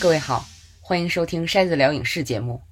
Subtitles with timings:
[0.00, 0.46] 各位好，
[0.80, 2.62] 欢迎收听筛子聊影视节目。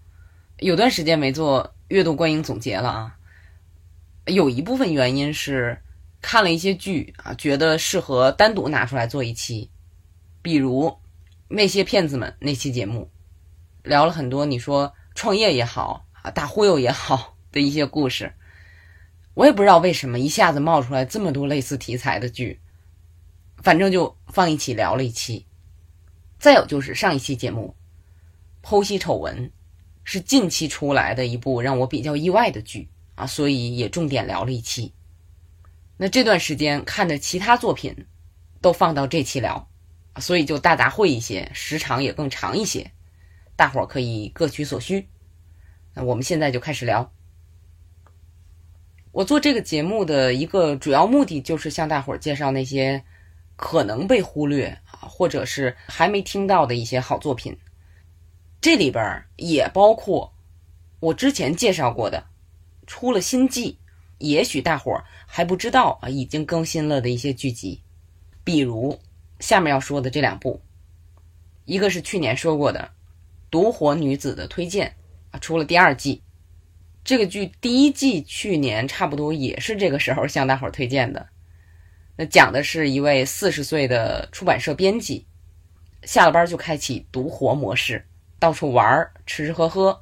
[0.60, 3.18] 有段时间没做月度观影总结了啊，
[4.24, 5.78] 有一部分原因是
[6.22, 9.70] 看了一些剧啊，觉得适合单独拿出来做一期，
[10.40, 10.96] 比如
[11.48, 13.10] 那些骗子们那期节目，
[13.82, 18.32] 聊了很多你说创业也好啊，大忽悠也好 的一些故事。
[19.34, 22.58] 我也不知道为什么一下子冒出来这么多类似题材的剧，
[23.58, 25.44] 反正就放一起聊了一期。
[26.38, 27.74] 再有就是上一期节目
[28.68, 29.46] 《剖析丑闻》，
[30.04, 34.94] 是近期出来的一部让我比较意外的剧啊，所以也重点聊了一期。
[35.96, 38.06] 那这段时间看的其他作品
[38.60, 39.68] 都放到这期聊，
[40.20, 42.92] 所以就大杂烩一些，时长也更长一些，
[43.56, 45.08] 大伙儿可以各取所需。
[45.94, 47.12] 那我们现在就开始聊。
[49.10, 53.02] 我做这个节目的一个主要目的就是向大伙儿介绍那些
[53.56, 57.56] 可能被忽略，或者是还没听到的一些好作品。
[58.60, 60.32] 这里边也包括
[61.00, 62.26] 我之前介绍过的
[62.86, 63.78] 出了新季，
[64.18, 67.82] 也许大伙儿还不知道啊，已经更新了的一些剧集，
[68.44, 68.98] 比如
[69.40, 70.60] 下面要说的这两部，
[71.64, 72.80] 一个是去年说过的
[73.50, 74.88] 《独活女子的推荐》
[75.36, 76.22] 啊，出了第二季。
[77.04, 81.28] 这个剧第一季去年差不多也是这个时候向大伙儿推荐的。
[82.20, 85.24] 那讲的是一位四十岁的出版社编辑，
[86.02, 88.04] 下了班就开启独活模式，
[88.40, 89.96] 到处玩儿、吃吃喝喝。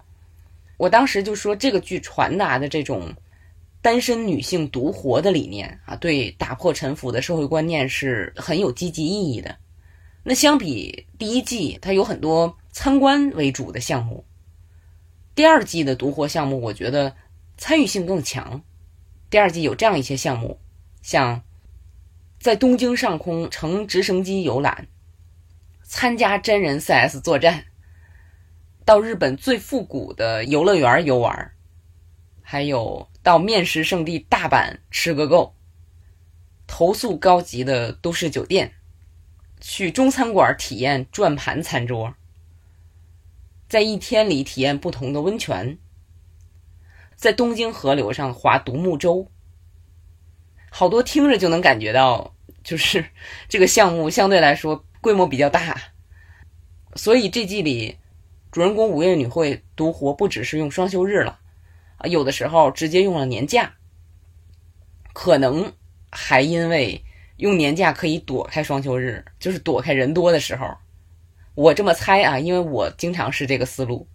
[0.79, 3.13] 我当时就说，这个剧传达的这种
[3.83, 9.55] 单身女性独活的理念啊，对打破陈腐的社会观念是很有积极意义的。
[10.23, 14.25] 那相比第一季，它有很多参观为主的项目。
[15.35, 17.15] 第二季的独活项目，我觉得
[17.59, 18.63] 参与性更强。
[19.29, 20.59] 第二季有这样一些项目，
[21.03, 21.43] 像
[22.47, 24.87] 在东京上空乘直升机游览，
[25.83, 27.65] 参加真人 CS 作战，
[28.85, 31.51] 到日本最复古的游乐园游玩，
[32.43, 35.57] 还有到面食圣地大阪吃个够，
[36.69, 38.75] 投诉高级的都市酒店，
[39.61, 42.15] 去中餐馆体验转盘餐桌。
[43.69, 45.81] 在一天里体验不同的温泉，
[47.17, 49.33] 在东京河流上划独木舟，
[50.71, 52.36] 好多听着就能感觉到，
[52.67, 53.07] 就是
[53.49, 55.81] 这个项目相对来说规模比较大。
[56.97, 57.97] 所以这季里，
[58.51, 61.39] 主人公五月女会独活不只是用双休日了，
[61.99, 63.77] 啊，有的时候直接用了年假，
[65.13, 65.73] 可能
[66.11, 67.05] 还因为
[67.37, 70.77] 用年假可以躲开双休日，就是躲开人多的时候。
[71.55, 74.09] 我这么猜啊，因为我经常是这个思路。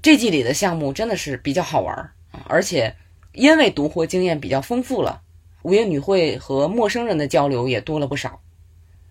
[0.00, 1.96] 这季里的项目真的是比较好玩
[2.30, 2.94] 啊，而且
[3.32, 5.23] 因为独活经验比较丰富了，
[5.64, 8.42] 五月女会和陌生人的交流也多了不少，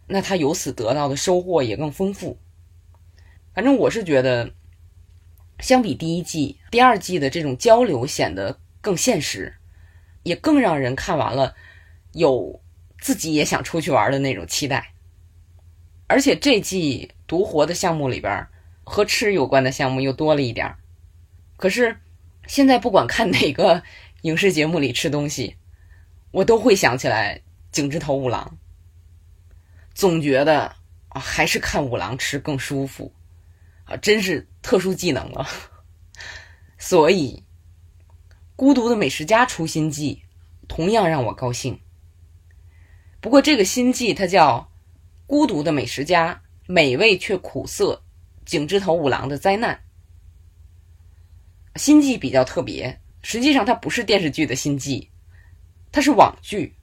[0.06, 2.38] 那他由此得到的收获也更丰富。
[3.56, 4.54] 反正我是觉得，
[5.60, 9.56] 相比第一季、第二季的这种交流显得更现实，
[10.22, 11.56] 也更让人看完了
[12.12, 12.62] 有
[13.00, 14.94] 自己也想出去玩的那种期待。
[16.06, 18.46] 而且这季独活的项目里边，
[18.84, 20.78] 和吃有关的项目又多了一点儿
[21.58, 21.98] 可是
[22.46, 23.82] 现在不管看哪个
[24.22, 25.56] 影视节目里吃东西，
[26.34, 27.40] 我都会想起来
[27.72, 28.58] 井之头五郎。
[29.94, 30.76] 总觉得
[31.10, 33.14] 啊，还是看五郎吃更舒服
[33.86, 35.48] 啊，真是特殊技能了。
[36.78, 37.44] 所以，
[38.56, 40.24] 孤独的美食家出新季，
[40.68, 41.80] 同样让我高兴。
[43.22, 44.70] 不过这个新季它叫。
[45.26, 48.04] 孤独的美食家，美味却苦涩，
[48.46, 49.82] 井之头五郎的灾难。
[51.78, 55.10] 新季比较特别，实际上它不是电视剧的新季，
[55.94, 56.76] 它是网剧，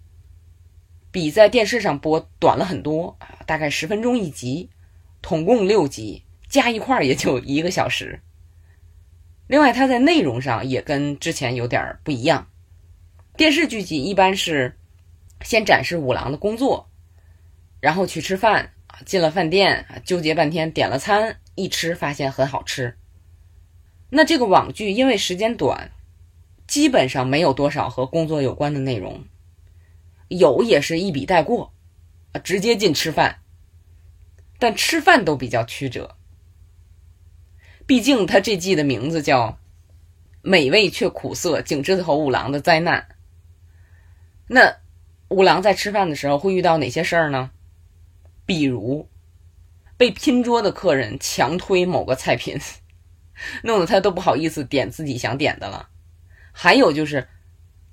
[1.11, 4.71] 比在电视上播短了很多，大概十分钟一集，
[5.21, 8.21] 统共六集，加一块儿也就一个小时。
[9.49, 12.49] 另外，它在内容上也跟之前有点不一样。
[13.37, 14.79] 电视剧集一般是
[15.43, 16.89] 先展示五郎的工作。
[17.81, 18.75] 然后去吃饭
[19.07, 22.97] 进了饭店纠结半天，点了餐，一吃发现很好吃。
[24.11, 25.91] 那这个网剧因为时间短，
[26.71, 29.25] 基本上没有多少和工作有关的内容，
[30.29, 31.73] 有也是一笔带过，
[32.45, 33.41] 直接进吃饭。
[34.57, 36.15] 但吃饭都比较曲折，
[37.89, 39.59] 毕竟他这季的名字叫
[40.43, 43.17] “美味却苦涩”，景之头五郎的灾难。
[44.47, 44.77] 那
[45.27, 47.51] 五郎在吃饭的时候会遇到哪些事儿呢？
[48.47, 49.09] 比如，
[49.97, 52.61] 被拼桌的客人强推某个菜品，
[53.65, 55.89] 弄得他都不好意思点自己想点的了。
[56.53, 57.29] 还有就是，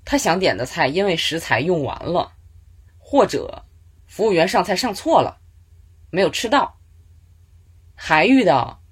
[0.04, 2.32] 他想点的菜因为食材用完了，
[2.98, 3.64] 或者
[4.06, 5.40] 服务员上菜上错了，
[6.10, 6.78] 没有吃到。
[7.94, 8.82] 还遇到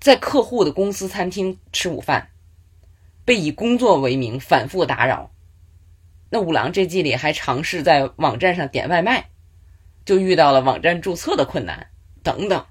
[0.00, 2.30] 在客户的公司餐厅吃午饭，
[3.24, 5.32] 被以工作为名反复打扰。
[6.30, 9.30] 那五郎这季里还尝试在网站上点外卖，
[10.04, 11.88] 就遇到了网站注册的困难
[12.22, 12.64] 等等。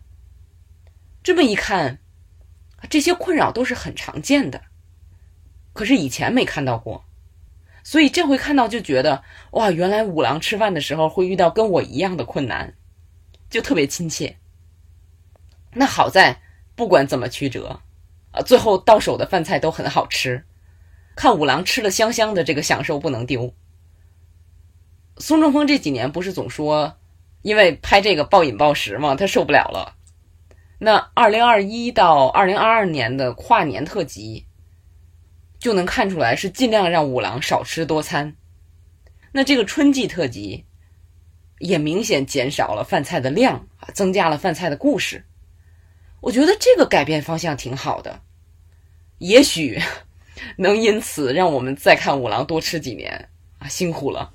[1.21, 1.99] 这么一看，
[2.89, 4.63] 这些困扰都是很常见的，
[5.73, 7.05] 可是以前没看到过，
[7.83, 12.75] 所以这回看到就觉得哇，原来五郎吃饭的时候会遇到跟我一样的困难，
[13.49, 14.37] 就特别亲切。
[15.73, 16.41] 那好在
[16.75, 17.79] 不管怎么曲折，
[18.31, 20.45] 啊，最后到手的饭菜都很好吃，
[21.15, 23.53] 看五郎吃的香香的，这个享受不能丢。
[25.17, 26.97] 宋仲峰这几年不是总说，
[27.41, 29.95] 因为拍这个暴饮暴食嘛，他受不了了。
[30.79, 34.47] 那二零二一到二零二二年的跨年特辑，
[35.61, 38.35] 就能看出来是尽量让五郎少吃多餐。
[39.31, 40.65] 那这个春季特辑，
[41.59, 45.23] 也明显减少了饭菜的量啊，增加了饭菜的故事。
[46.19, 48.21] 我觉得这个改变方向挺好的，
[49.19, 49.79] 也许
[50.57, 53.29] 能因此让我们再看五郎多吃几年
[53.59, 54.33] 啊，辛苦了。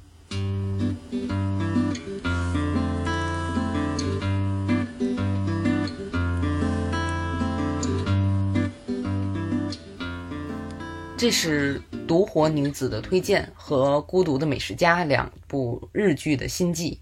[11.18, 17.00] 这是独活女子的推荐和孤独的美食家两部日剧的新季，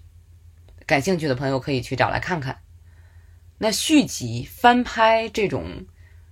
[0.87, 2.61] 感兴趣的朋友可以去找来看看。
[3.59, 5.87] 那续集翻拍这种，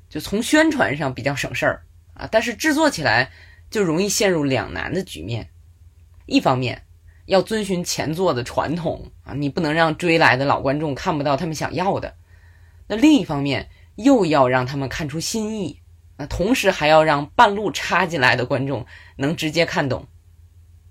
[0.09, 1.83] 就从宣传上比较省事儿
[2.15, 3.33] 啊，但是制作起来
[3.69, 5.51] 就容易陷入两难的局面。
[6.27, 6.85] 一方面
[7.27, 12.11] 要遵循前作的传统啊，你不能让追来的老观众看不到他们想要的；
[12.87, 15.82] 那另一方面又要让他们看出新意。
[16.27, 18.87] 同时还要让半路插进来的观众
[19.17, 20.07] 能直接看懂。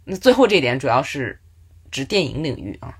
[0.04, 1.40] 那最后这点主要是
[1.92, 2.98] 指电影领域啊。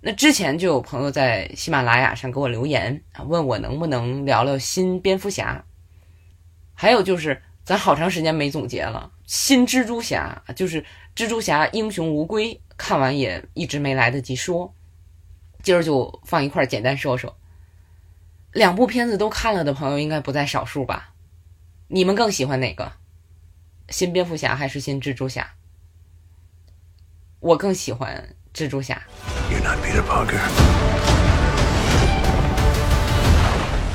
[0.00, 5.64] 那之前就有朋友在喜马拉雅上给我留言啊，问我能不能聊聊新蝙蝠侠。
[6.74, 10.84] 还有就是咱好长时间没总结了，新蜘蛛侠就是
[11.16, 14.72] 蜘蛛侠英雄无归，看完也一直没来得及说，
[15.62, 17.36] 今儿就放一块儿简单说说。
[18.52, 21.12] 两部片子都看了的朋友应该不在少数吧？
[21.88, 22.90] 你们更喜欢哪个？
[23.90, 25.54] 新蝙蝠侠还是新蜘蛛侠？
[27.38, 29.00] 我更喜欢蜘蛛侠。
[29.48, 30.40] You're not Peter Parker.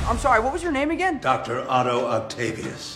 [0.07, 1.19] I'm sorry, what was your name again?
[1.19, 2.95] Doctor Otto Octavius.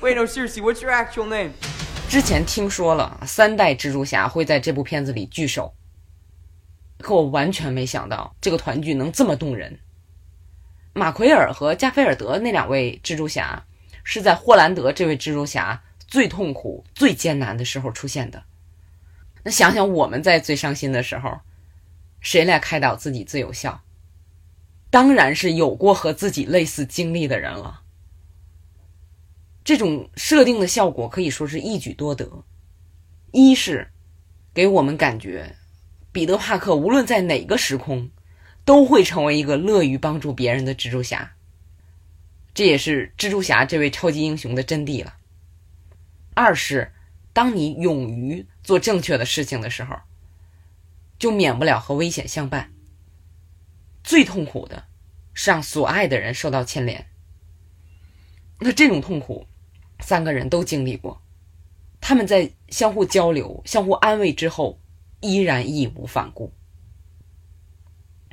[0.00, 1.50] Wait, no, seriously, what's your actual name?
[2.08, 5.74] 之前听说了三代蜘蛛侠会在这部片子里聚首。
[6.98, 9.76] 可我完全没想到这个团聚能这么动人。
[10.92, 13.64] 马奎尔和加菲尔德那两位蜘蛛侠
[14.02, 18.42] 是在霍兰德这位蜘蛛侠最痛苦、最艰难的时候出现的。
[19.42, 21.38] 那想想我们在最伤心的时候，
[22.20, 23.80] 谁来开导自己最有效？
[24.90, 27.82] 当然是有过和自己类似经历的人了。
[29.62, 32.44] 这种设定的效果可以说是一举多得：
[33.30, 33.88] 一是
[34.52, 35.54] 给我们感觉。
[36.10, 38.10] 彼得·帕克无论在哪个时空，
[38.64, 41.32] 都会成为一个乐于帮助别人的蜘蛛侠。
[42.54, 45.14] 这也是蜘蛛侠这位超级英雄的真谛了。
[46.34, 46.92] 二是，
[47.32, 49.96] 当你勇于做正确的事情的时候，
[51.18, 52.72] 就免不了和危险相伴。
[54.02, 54.84] 最痛苦的
[55.34, 57.06] 是让所爱的人受到牵连。
[58.58, 59.46] 那这种痛苦，
[60.00, 61.20] 三个人都经历过。
[62.00, 64.78] 他们在相互交流、相互安慰之后。
[65.22, 66.50] 依然义无反顾。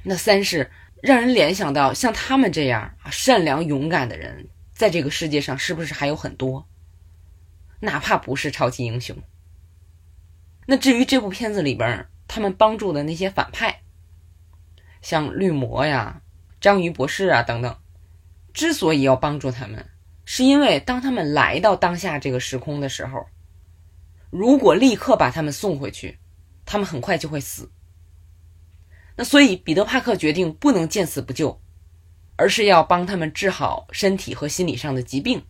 [0.03, 6.67] 那三是让人联想到像他们这样啊善良勇敢的人，在这个世界上是不是还有很多？
[7.79, 9.15] 哪怕不是超级英雄。
[10.65, 13.81] 那至于这部片子里边他们帮助的那些反派，
[15.01, 16.21] 像绿魔呀、
[16.61, 17.77] 章鱼博士啊等等，
[18.53, 19.89] 之所以要帮助他们，
[20.25, 23.25] 是因为当他们来到当下这个时空的时候，
[24.29, 26.17] 如果立刻把他们送回去。
[26.69, 27.71] 他们很快就会死，
[29.17, 31.59] 那所以彼得·帕克决定不能见死不救，
[32.35, 35.43] 而是要帮他们治好身体和心理上的疾病，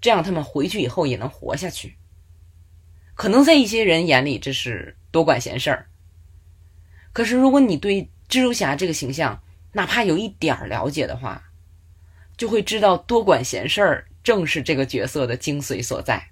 [0.00, 1.96] 这样他们回去以后也能活下去。
[3.14, 5.86] 可能在一些人眼里这是多管闲事儿，
[7.12, 9.40] 可是如果你对蜘蛛侠这个形象
[9.72, 11.44] 哪怕有一点了解的话，
[12.36, 16.30] 就会知道多管闲事儿正是这个角色的精髓所在。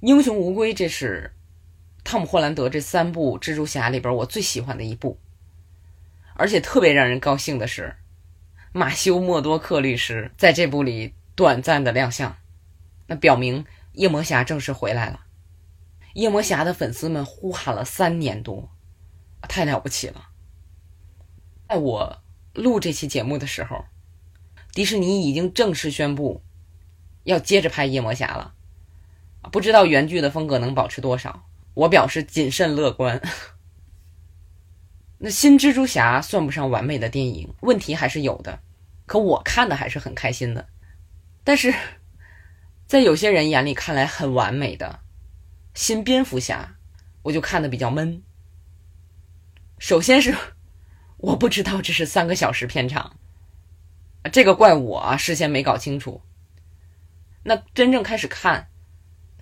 [0.00, 1.32] 英雄无归，这是。
[2.06, 5.18] 汤姆·霍兰德这三部蜘蛛侠里边，我最喜欢的一部，
[6.34, 7.96] 而且特别让人高兴的是，
[8.72, 12.36] 马修·默多克律师在这部里短暂的亮相，
[13.06, 15.20] 那表明夜魔侠正式回来了。
[16.14, 18.70] 夜魔侠的粉丝们呼喊了三年多，
[19.42, 20.28] 太了不起了。
[21.68, 22.22] 在我
[22.52, 23.84] 录这期节目的时候，
[24.72, 26.42] 迪士尼已经正式宣布
[27.24, 28.54] 要接着拍夜魔侠了，
[29.50, 31.46] 不知道原剧的风格能保持多少。
[31.74, 33.20] 我表示谨慎乐观。
[35.24, 38.60] 那新蜘蛛侠算不上完美的电影，问题还是有的，
[39.06, 40.68] 可我看的还是很开心的。
[41.42, 41.72] 但是
[42.86, 45.00] 在有些人眼里看来很完美的
[45.72, 46.76] 新蝙蝠侠，
[47.22, 48.22] 我就看的比较闷。
[49.78, 50.36] 首先是
[51.16, 53.16] 我不知道这是三个小时片长，
[54.30, 56.20] 这个怪我啊，事先没搞清楚。
[57.44, 58.68] 那真正开始看，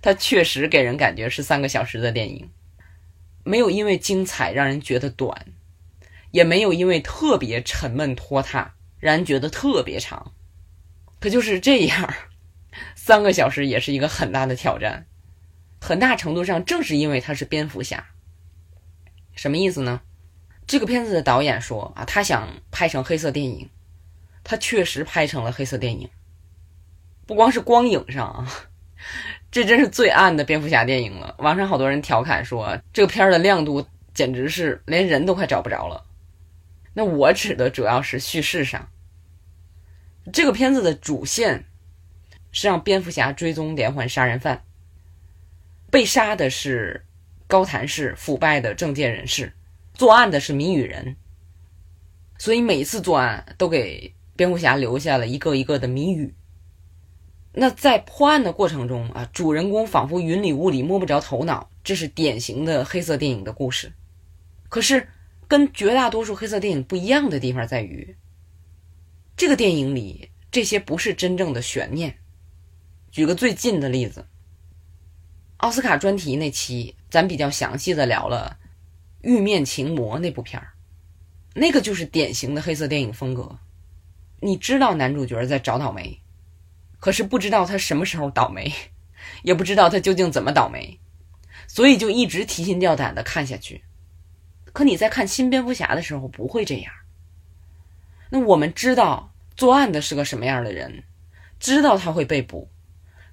[0.01, 2.49] 它确实给人感觉是三个小时的电影，
[3.43, 5.45] 没有因为精彩让人觉得短。
[6.33, 10.33] 也没有因为特别沉闷拖沓，让人觉得特别长。
[11.21, 12.15] 可就是这样，
[12.97, 15.07] 三个小时也是一个很大的挑战。
[15.81, 18.05] 很大程度上，正是因为他是蝙蝠侠。
[19.35, 20.01] 什么意思呢？
[20.67, 23.69] 这个片子的导演说啊，他想拍成黑色电影，
[24.45, 26.09] 他确实拍成了黑色电影。
[27.27, 28.49] 不光是光影上啊，
[29.51, 31.35] 这真是最暗的蝙蝠侠电影了。
[31.39, 33.85] 网上好多人调侃说，这个片儿的亮度
[34.15, 36.05] 简直是连人都快找不着了。
[36.95, 38.91] 那我指的主要是叙事上，
[40.31, 41.65] 这个片子的主线
[42.51, 44.63] 是让蝙蝠侠追踪连环杀人犯，
[45.91, 47.07] 被杀的是
[47.47, 49.55] 高谭市腐败的政界人士，
[49.95, 51.17] 作案的是谜语人，
[52.37, 56.35] 所以每次作案都给蝙蝠侠留下了一个一个的谜语。
[57.55, 63.95] 那在破案的过程中啊，主人公仿佛云里雾里摸不着头脑，这是典型的黑色电影的故事。
[64.69, 65.09] 可是。
[65.53, 68.17] 跟绝大多数黑色电影不一样的地方在于，
[69.37, 72.17] 这个电影里这些不是真正的悬念。
[73.11, 74.27] 举个最近的例子，
[75.59, 78.57] 奥斯卡专题那期，咱比较详细的聊了
[79.21, 80.73] 《玉面情魔》那部片儿，
[81.53, 83.59] 那个就是典型的黑色电影风格。
[84.41, 86.19] 你知道男主角在找倒霉，
[86.99, 88.73] 可是不知道他什么时候倒霉，
[89.43, 90.99] 也不知道他究竟怎么倒霉，
[91.69, 93.85] 所以就一直提心吊胆的看下去。
[94.73, 96.93] 可你在看新蝙蝠侠的时候不会这样。
[98.31, 101.05] 那我们知道作案的是个什么样的人，
[101.61, 102.71] 知道他会被捕，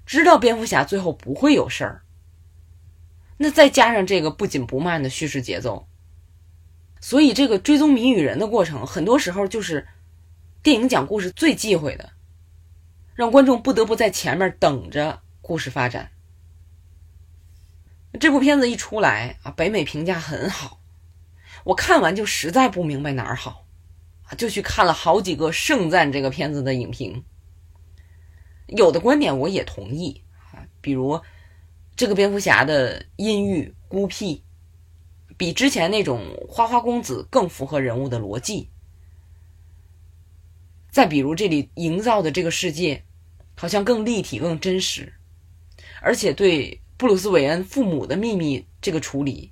[0.06, 2.02] 知道蝙蝠侠最后不会有事儿。
[3.38, 5.88] 那再加上这个不紧不慢的叙事节奏，
[7.00, 9.88] 所以这个追踪谜语人的过程，很多时候就是
[10.62, 12.12] 电影讲故事最忌讳的，
[13.16, 16.12] 让观众不得不在前面等着故事发展。
[18.20, 20.79] 这部片子一出来啊，北美评价很好。
[21.70, 23.64] 我看完就实在不明白哪儿好，
[24.36, 27.24] 就去看了好几个盛赞这个片子的影评。
[28.66, 31.22] 有的观点我也同意啊，比如
[31.96, 34.42] 这个蝙蝠侠的阴郁孤僻，
[35.38, 38.72] 比之前那种花花公子更符合人物的逻辑。
[40.90, 43.04] 再比如这里营造的这个世界，
[43.56, 45.14] 好像更立体、更真实，
[46.02, 49.52] 而且对布鲁斯韦恩父母的秘密这个处理，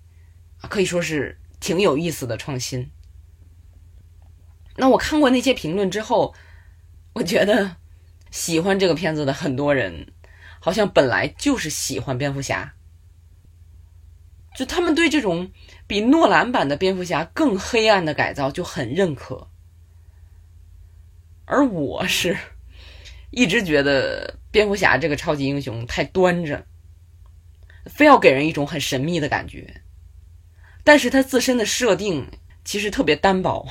[0.61, 1.37] 可以说是。
[1.59, 2.89] 挺有意思的创新。
[4.75, 6.35] 那我看过那些评论之后，
[7.13, 7.77] 我觉得
[8.29, 10.13] 喜欢这个片子的很多人，
[10.59, 12.75] 好像本来就是喜欢蝙蝠侠，
[14.55, 15.51] 就他们对这种
[15.87, 19.49] 比诺兰版的蝙蝠侠更黑暗的改造就很认可。
[21.45, 22.37] 而我是
[23.31, 26.67] 一直觉得蝙蝠侠这个超级英雄太端着，
[27.85, 29.81] 非要给人一种很神秘的感觉。
[30.87, 32.31] 但是它自身的设定
[32.63, 33.67] 其实特别单薄，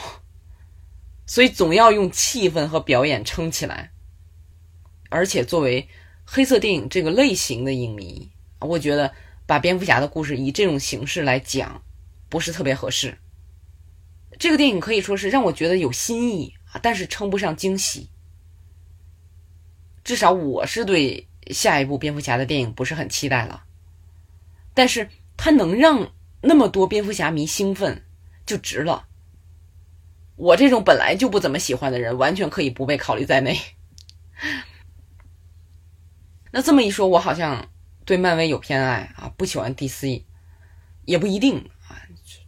[1.25, 3.91] 所以总要用气氛和表演撑起来。
[5.09, 5.89] 而且作为
[6.27, 8.31] 黑色电影这个类型的影迷，
[8.61, 9.15] 我觉得
[9.47, 11.83] 把蝙蝠侠的故事以这种形式来讲，
[12.29, 13.17] 不是特别合适。
[14.39, 18.11] 这个电影可以说是让我觉得有新意啊，但是称不上惊喜。
[20.05, 23.65] 至少我是对下一部蝙蝠侠的电影不是很期待了。
[24.75, 25.09] 但是
[25.39, 26.13] 它能让。
[26.47, 28.05] 那么多蝙蝠侠迷兴奋，
[28.47, 29.09] 就值了。
[30.37, 33.59] 我这种本来就不怎么喜欢的人，完全可以不被考虑在内。
[36.53, 37.69] 那这么一说，我好像
[38.05, 40.23] 对漫威有偏爱啊，不喜欢 DC，
[41.05, 42.01] 也不一定啊。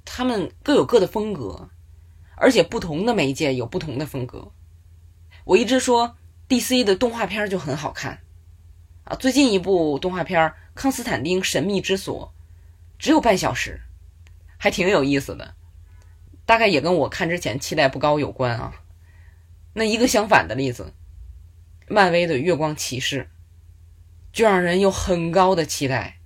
[0.05, 1.69] 他们各有各的风格，
[2.37, 4.53] 而且不同的媒介有不同的风格。
[5.45, 6.17] 我一直说
[6.49, 8.21] DC 的动画片就很好看
[9.03, 9.17] 啊。
[9.17, 12.33] 最近一部动画片《康斯坦丁神秘之所》，
[12.97, 13.81] 只有半小时。
[14.59, 15.55] 还挺有意思的，
[16.45, 18.75] 大概也跟我看之前期待不高有关啊。
[19.73, 20.93] 那一个相反的例子，
[21.87, 23.23] 漫威的《月光骑士》
[24.33, 26.19] 就让人有很高的期待。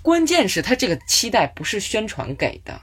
[0.00, 2.82] 关键是他这个期待不是宣传给的，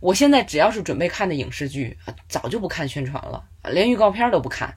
[0.00, 1.96] 我现在只要是准备看的影视剧，
[2.28, 4.76] 早就不看宣传了，连预告片都不看。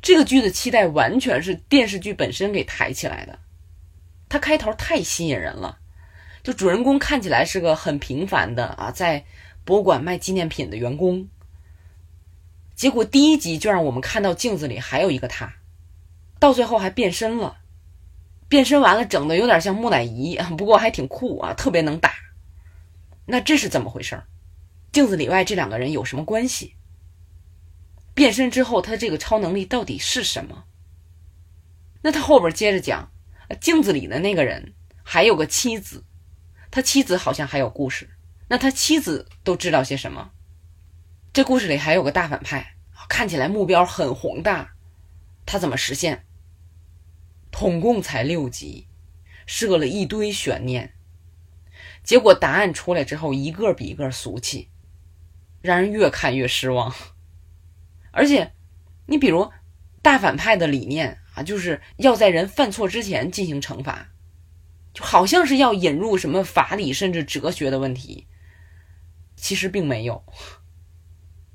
[0.00, 3.38] 这个剧的期待完全是电视剧本身给抬起来的，
[4.28, 5.78] 它开头太吸引人了，
[6.44, 9.24] 就主人公看起来是个很平凡的啊，在
[9.64, 11.26] 博物馆卖纪念品的员工。
[12.74, 15.54] 结果第一集就让我们看到镜子里还有一个他，
[16.38, 17.56] 到最后还变身了，
[18.46, 22.12] 变身完了整的有点像木乃伊， 不过还挺酷啊，特别能打。
[23.24, 24.22] 那这是怎么回事？
[24.92, 26.74] 镜子里外这两个人有什么关系？
[28.12, 30.64] 变身之后他这个超能力到底是什么？
[32.02, 33.10] 那他后边接着讲，
[33.62, 36.04] 镜子里的那个人还有个妻子，
[36.74, 38.10] 他妻子好像还有故事。
[38.48, 40.32] 那他妻子都知道些什么？
[41.32, 42.74] 这故事里还有个大反派，
[43.08, 44.74] 看起来目标很宏大，
[45.46, 46.26] 他怎么实现？
[47.52, 48.88] 统共才六集，
[49.46, 50.94] 设了一堆悬念，
[52.02, 54.68] 结果答案出来之后，一个比一个俗气，
[55.62, 56.92] 让人越看越失望。
[58.10, 58.52] 而且，
[59.06, 59.52] 你比如
[60.02, 64.08] 大反派的理念啊，就是要在人犯错之前进行惩罚，
[64.94, 68.26] 就好像是要引入什么法理甚至哲学的问题，
[69.36, 70.24] 其实并没有。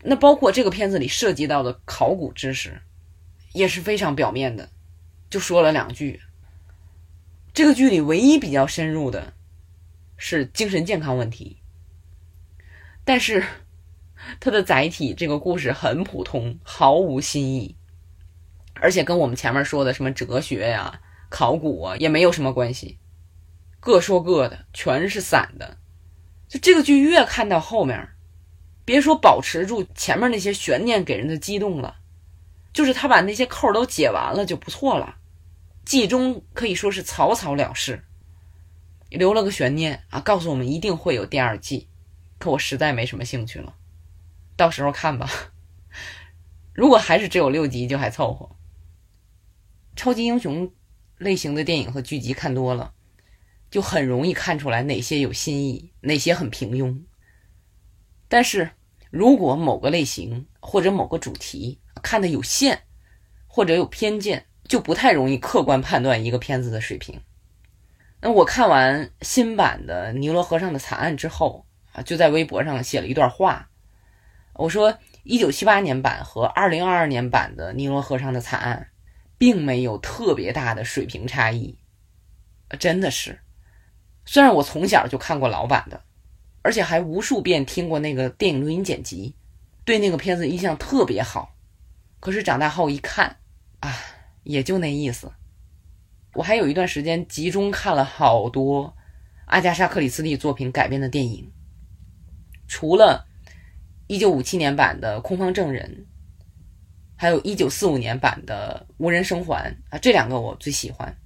[0.03, 2.81] 那包括这个片子里涉及到的考古知识，
[3.53, 4.69] 也是非常表面的，
[5.29, 6.19] 就说了两句。
[7.53, 9.33] 这个剧里唯一比较深入的，
[10.17, 11.57] 是精神健康问题。
[13.03, 13.43] 但是，
[14.39, 17.75] 它的载体这个故事很普通，毫无新意，
[18.75, 22.99] 而且跟我们前面说的什么哲学呀、考古啊也没有什么关系，
[23.79, 25.77] 各说各的，全是散的。
[26.47, 28.09] 就这个剧越看到后面。
[28.85, 31.97] 别说保持住前面那些悬念给人的激动了，
[32.73, 35.17] 就是他把那些扣都解完了就不错了。
[35.85, 38.03] 季中可以说是草草了事，
[39.11, 41.87] 留了个悬念啊，告诉我们一定会有第二季。
[42.39, 43.75] 可我实在没什么兴趣了，
[44.55, 45.29] 到时候看吧。
[46.73, 48.55] 如果还是只有六集就还凑合。
[49.95, 50.71] 超级英雄
[51.19, 52.93] 类型的电影和剧集看多了，
[53.69, 57.01] 就很容易看出来哪些有新意，哪些很平庸。
[58.27, 58.71] 但是。
[59.11, 62.83] 如果某个类型或者某个主题看的有限，
[63.47, 67.19] 或者有偏见，就不太容易客观判断一个片子的水平。
[68.21, 73.71] 那我看完新版的《尼罗河上的惨案》之后啊，就在微博上写了一段话，
[74.53, 78.89] 我说：一九七八年版和二零二二年版的《尼罗河上的惨案》
[79.39, 81.79] 并没有特别大的水平差异，
[82.77, 83.39] 真的是。
[84.31, 85.99] 虽然我从小就看过老版的。
[86.61, 89.33] 而且还无数遍听过那个电影录音剪辑，
[89.85, 91.55] 对那个片子印象特别好。
[92.19, 93.37] 可是长大后一看，
[93.79, 93.95] 啊，
[94.43, 95.31] 也就那意思。
[96.33, 98.93] 我还有一段时间集中看了好多
[99.45, 101.49] 阿加莎·克里斯蒂作品改编的电影，
[102.67, 103.25] 除了
[104.09, 106.05] 1957年版的《空方证人》，
[107.15, 111.17] 还有一945年版的《无人生还》啊，这两个我最喜欢。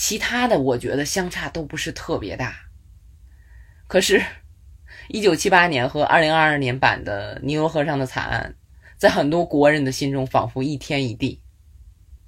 [0.00, 2.56] 其他的我觉得相差都不是特别大。
[3.86, 4.22] 可是。
[5.08, 8.54] 一九七八年和二零二二年版的《尼罗河上的惨案》，
[8.96, 11.42] 在很多国人的心中仿佛一天一地。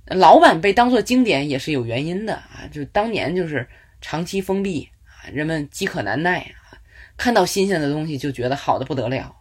[0.07, 3.69] 老版被当作经典也是有原因的啊，就当年就是
[4.01, 6.75] 长期封闭啊，人们饥渴难耐啊，
[7.17, 9.37] 看到新鲜的东西就觉得好的不得了。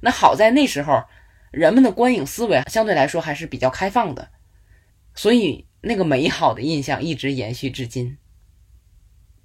[0.00, 1.02] 那好在那时候
[1.50, 4.28] 人们的观影思维相对来说还是比较开放的，
[5.14, 8.16] 所以那个美好的印象一直延续至今。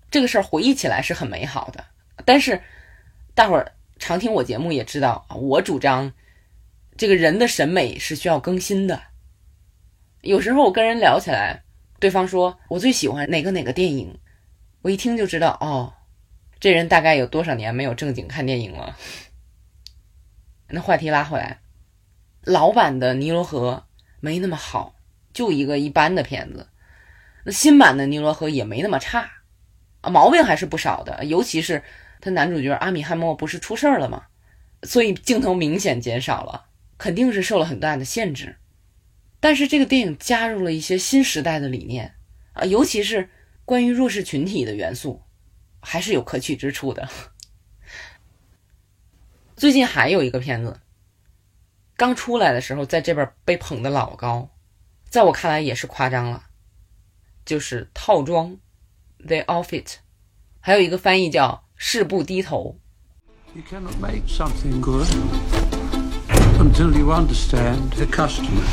[0.09, 1.85] 这个事儿回忆起来是很美好的，
[2.23, 2.61] 但是。
[3.35, 6.11] 大伙儿常听我节目也知道，我主张
[6.97, 8.99] 这个人的审美是需要更新的。
[10.21, 11.61] 有时候我跟人聊起来，
[11.99, 14.17] 对方说我最喜欢哪个哪个电影，
[14.81, 15.93] 我一听就知道哦，
[16.59, 18.97] 这人大概有多少年没有正经看电影了。
[20.69, 21.59] 那话题拉回来，
[22.41, 23.85] 老版的《尼罗河》
[24.19, 24.95] 没那么好，
[25.37, 26.67] 就一个一般的片子。
[27.45, 29.29] 那新版的《尼罗河》也没那么差，
[30.01, 31.83] 啊，毛病还是不少的，尤其是。
[32.19, 34.23] 他男主角阿米汉默不是出事儿了吗？
[34.81, 36.65] 所以镜头明显减少了，
[36.97, 38.55] 肯定是受了很大的限制。
[39.39, 42.15] 但是这个电影加入了一些新时代的理念
[42.53, 43.29] 啊，尤其是
[43.65, 45.21] 关于弱势群体的元素，
[45.79, 47.07] 还是有可取之处的。
[49.55, 50.79] 最近还有一个片子，
[51.95, 54.49] 刚出来的时候在这边被捧得老高，
[55.09, 56.43] 在我看来也是夸张了，
[57.45, 58.57] 就是套装
[59.25, 59.95] ，The Outfit，
[60.59, 61.63] 还有一个翻译叫。
[61.79, 62.79] 誓不低头。
[63.53, 65.05] You cannot make something good
[66.57, 68.63] until you understand the customer.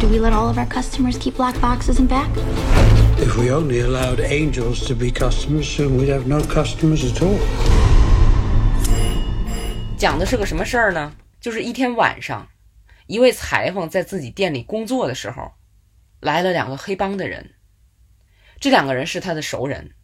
[0.00, 2.30] Do we let all of our customers keep black boxes and back?
[3.18, 7.38] If we only allowed angels to be customers, soon we'd have no customers at all.
[9.98, 11.12] 讲的是个什么事儿呢？
[11.42, 12.48] 就是一天晚上，
[13.08, 15.50] 一位裁缝在自己店里工作的时候，
[16.20, 17.54] 来了两个黑帮的人。
[18.60, 19.94] 这两个人是他的熟人，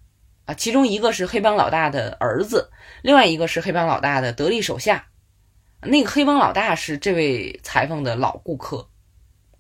[0.47, 2.71] 啊，其中一个是黑帮老大的儿子，
[3.03, 5.07] 另外一个是黑帮老大的得力手下。
[5.83, 8.89] 那个黑帮老大是这位裁缝的老顾客。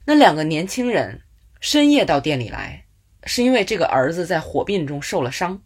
[0.06, 1.20] 那两个年轻人
[1.60, 2.86] 深夜到店里来，
[3.24, 5.62] 是因为这个儿子在火并中受了伤。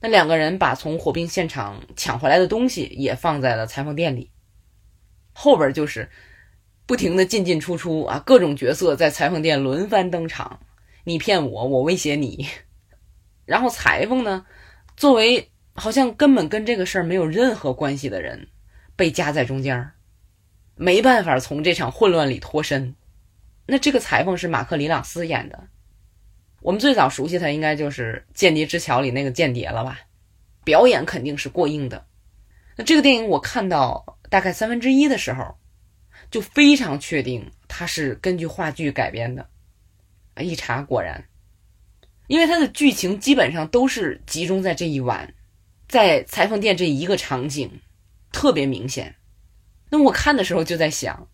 [0.00, 4.30] 那两个人把从火并现场抢回来的东西也放在了裁缝店里。
[5.34, 6.10] 后边就是
[6.90, 10.58] 不停的进进出出啊，各种角色在裁缝店轮番登场，
[11.04, 12.48] 你骗我，我威胁你。
[13.46, 14.44] 然后裁缝呢，
[14.96, 18.48] 作为好像根本跟这个事儿没有任何关系的人，
[18.96, 19.92] 被夹在中间儿，
[20.74, 22.96] 没办法从这场混乱里脱身。
[23.66, 25.68] 那这个裁缝是马克·里朗斯演的，
[26.60, 30.00] 我们最早熟悉他应该就是《间谍之桥》里那个间谍了吧？
[30.64, 32.04] 表演肯定是过硬的。
[32.76, 35.54] 那这个电影我看到大概三分之一的时候，
[36.30, 39.48] 就非常确定它是根据话剧改编的。
[40.40, 41.24] 一查果然，
[42.26, 45.34] 因为它的剧情基本上都是集中在这一晚，
[45.88, 47.80] 在裁缝店这一个场景，
[48.32, 49.16] 特别明显。
[49.90, 51.28] 那我看的时候就在想。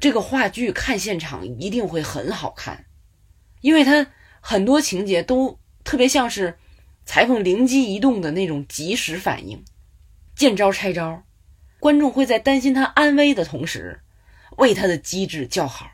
[0.00, 2.84] 这个话剧看现场一定会很好看，
[3.62, 4.06] 因为它
[4.40, 6.58] 很多情节都特别像是
[7.06, 9.64] 裁缝灵机一动的那种及时反应，
[10.34, 11.22] 见招拆招，
[11.78, 14.02] 观众会在担心他安危的同时，
[14.56, 15.90] 为他的机智叫好。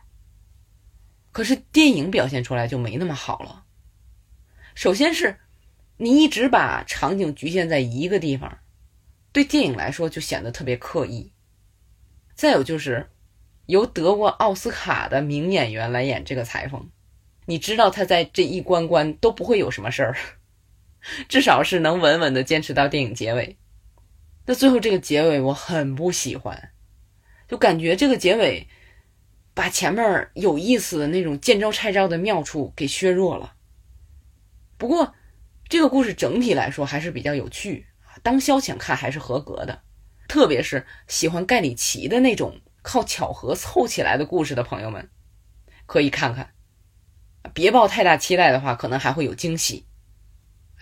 [1.30, 3.64] 可是电影表现出来就没那么好了。
[4.74, 5.38] 首先是，
[5.98, 8.58] 你一直把场景局限在一个地方，
[9.32, 11.32] 对电影来说就显得特别刻意。
[12.34, 13.08] 再有就是。
[13.66, 16.90] 由得过奥斯卡的名演员来演这个裁缝，
[17.46, 20.16] 你知道他在这一关关都不会有什么事儿，
[21.28, 23.56] 至少是能稳稳的坚持到电影结尾。
[24.46, 26.71] 那最后这个结尾我很不喜欢，
[27.52, 28.66] 就感觉这个结尾
[29.52, 33.54] 把前面有意思的那种见招拆招的妙处给削弱了。
[34.78, 35.14] 不过
[35.68, 37.86] 这个故事整体来说还是比较有趣，
[38.22, 39.82] 当消遣看还是合格的，
[40.26, 42.60] 特别是喜欢盖里奇的那种。
[42.84, 45.08] 靠巧合凑起来的故事的朋友们，
[45.86, 46.52] 可以看看，
[47.54, 49.86] 别抱太大期待的话，可能还会有惊喜。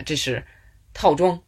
[0.06, 0.46] 这是
[0.94, 1.42] 套装。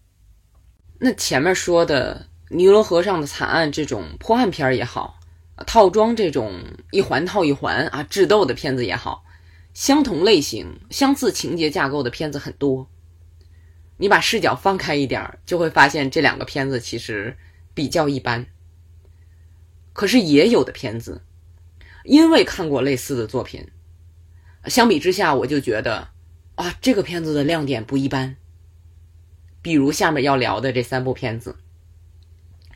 [1.00, 5.18] 那前面说的《尼罗河上的惨案》这种破案片也好，
[5.66, 6.52] 套装这种
[6.90, 9.24] 一环套一环啊智斗的片子也好，
[9.72, 12.90] 相同类型、相似情节架构的片子很多。
[13.96, 17.38] 你把视角放开一点，就会发现这两个片子其实
[17.72, 18.46] 比较一般。
[19.94, 21.22] 可是也有的片子，
[22.04, 23.66] 因为看过类似的作品，
[24.66, 26.08] 相比之下，我就觉得
[26.56, 28.36] 啊，这个片子的亮点不一般。
[29.62, 31.56] 比如下面要聊的这三部片子，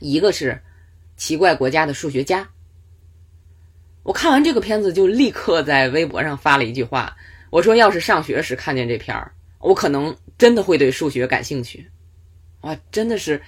[0.00, 0.52] 一个是
[1.16, 2.42] 《奇怪国家的数学家》，
[4.02, 7.16] 我看完这个片子就立刻在微博上发了一句话，
[7.50, 11.88] 我说要是上学时看见这片儿，我可能真的会对数学感兴趣。
[12.62, 13.40] 哇，真的是，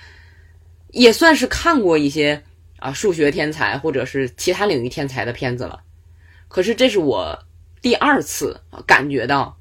[0.93, 2.43] 也算是看过一些。
[2.81, 5.83] 啊，数学天才或者是其他领域天才的片子了，
[6.47, 7.37] 可是这是我
[7.83, 8.57] 第二次
[8.87, 9.59] 感觉到，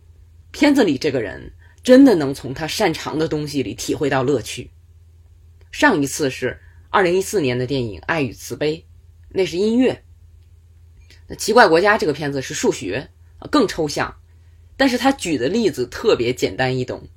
[0.52, 4.70] 片子里这个人真的能从他擅长的东西里体会到乐趣。
[5.72, 6.56] 上一次是
[6.98, 8.78] 二零一四年的电影《爱与慈悲》，
[9.30, 10.04] 那是音乐。
[11.28, 13.12] 那《奇怪国家》这个片子是数学，
[13.52, 14.16] 更抽象，
[14.76, 17.08] 但是他举的例子特别简单易懂。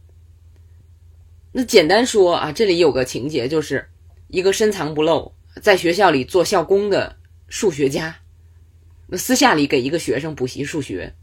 [1.52, 3.88] 那简单说啊，这里有个情节，就是
[4.28, 5.32] 一个深藏不露。
[5.62, 7.16] 在学校里做校工的
[7.48, 8.14] 数学家，
[9.06, 11.14] 那私下里给一个学生补习数学。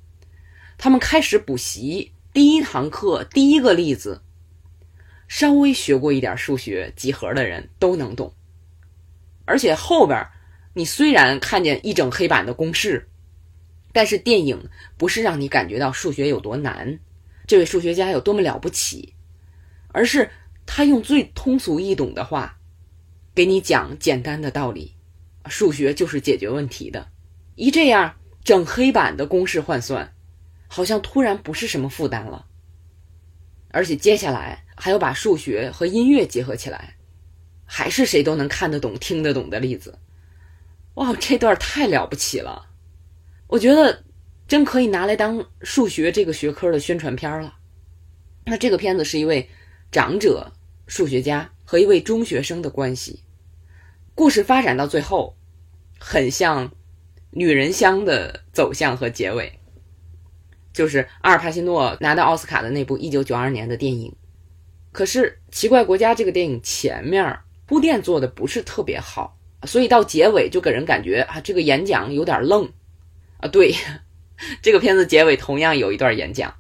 [0.80, 4.24] 他们开始补习第一堂课，第一个例子，
[5.28, 8.34] 稍微学过一点数学几何的人都能懂。
[9.48, 10.28] 而且后边，
[10.74, 13.08] 你虽然看见一整黑板的公式，
[13.94, 17.00] 但是电影不是让你感觉到数学有多难，
[17.48, 19.16] 这位数学家有多么了不起，
[19.88, 20.30] 而是
[20.66, 22.60] 他用最通俗易懂的话。
[23.34, 24.96] 给你讲简单的道理，
[25.48, 27.08] 数学就是解决问题的。
[27.56, 30.14] 一这样，整黑板的公式换算，
[30.68, 32.46] 好像突然不是什么负担了。
[33.70, 36.97] 而且接下来还要把数学和音乐结合起来，
[37.68, 40.00] 还是谁都能看得懂、听得懂的例子。
[40.96, 42.70] 哇，这段太了不起了！
[43.46, 44.04] 我觉得
[44.48, 47.54] 真可以拿来当数学这个学科的宣传片了。
[48.46, 49.48] 那这个片子是一位
[49.92, 50.54] 长者
[50.88, 53.24] 数学家和一位中学生的关系。
[54.16, 55.38] 故事发展到最后，
[56.00, 56.70] 很像
[57.30, 59.60] 《女人香》的走向和结尾，
[60.74, 64.16] 就是阿尔帕西诺拿到奥斯卡的那部一九九二年的电影。
[64.92, 72.68] 可是《奇怪国家》这个电影前面铺垫做的不是特别好，所以到结尾就给人感觉啊，这个演讲有点愣
[73.40, 73.48] 啊。
[73.50, 73.76] 对，
[74.64, 76.56] 这个片子结尾同样有一段演讲，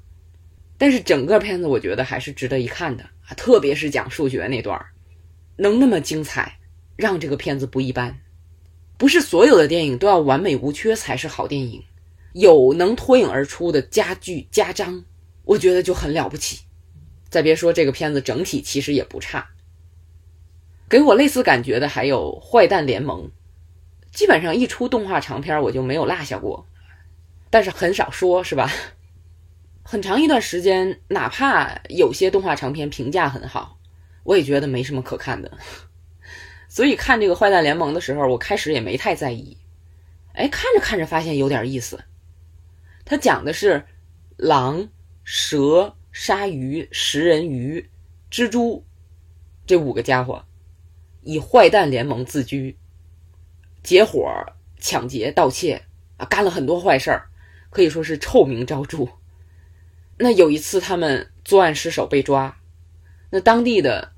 [0.77, 4.79] 但是整个片子我觉得还是值得一看的啊，特别是讲数学那段，
[5.55, 6.59] 能那么精彩，
[6.97, 8.15] 让这个片子不一般。
[8.97, 11.81] 不是所有的电影都要完美无缺才是好电影，
[12.33, 15.05] 有能脱颖而出的佳句佳章，
[15.45, 16.59] 我觉得就很了不起。
[17.29, 19.47] 再别说这个片子整体其实也不差。
[20.89, 23.23] 给我类似感觉的还有《坏蛋联盟》，
[24.11, 26.65] 基本上一出动画长片我就没有落下过，
[27.49, 28.71] 但是很少说，是吧？
[29.83, 33.77] 很长一段时间，哪怕有些动画长片评价很好，
[34.23, 35.57] 我也觉得没什么可看的。
[36.69, 39.57] 所以看这个《坏蛋联盟》的时候，我开始也没太在意。
[40.33, 42.03] 哎，看着看着发现有点意思。
[43.03, 43.85] 它讲的是
[44.35, 44.89] 狼、
[45.23, 47.89] 蛇、鲨鱼、食人鱼、
[48.29, 48.85] 蜘蛛
[49.65, 50.43] 这五个家伙
[51.27, 52.77] 以坏蛋联盟自居，
[53.83, 54.27] 结伙
[54.79, 55.83] 抢劫、盗窃
[56.15, 57.27] 啊，干了很多坏事儿，
[57.69, 59.05] 可以说是臭名昭著。
[60.17, 62.57] 那有一次他们作案失手被抓，
[63.29, 64.13] 那当地的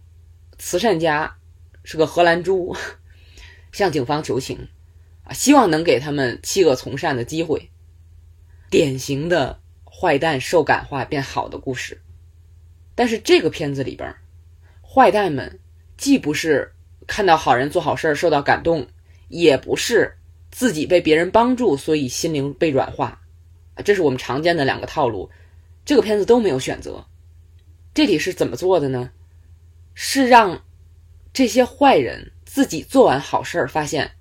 [0.58, 1.36] 慈善家。
[1.82, 2.76] 是个荷兰猪，
[3.72, 4.68] 向警方求情，
[5.24, 7.72] 啊，希望能给他们弃恶从善的机会。
[8.70, 12.02] 典型的坏蛋受感化变好的故事。
[12.94, 14.14] 但是这个片子里边，
[14.84, 15.60] 坏蛋们
[15.98, 16.74] 既不是
[17.10, 18.88] 看到好人做好事儿受到感动，
[19.28, 20.16] 也不是
[20.52, 23.20] 自己被别人帮助所以心灵被软化，
[23.84, 25.30] 这是我们常见的两个套路。
[25.84, 27.04] 这个片子都没有选择。
[27.94, 29.10] 这里是怎么做的呢？
[29.94, 30.62] 是让。
[31.32, 34.12] 这些坏人自己做完好事儿，发现，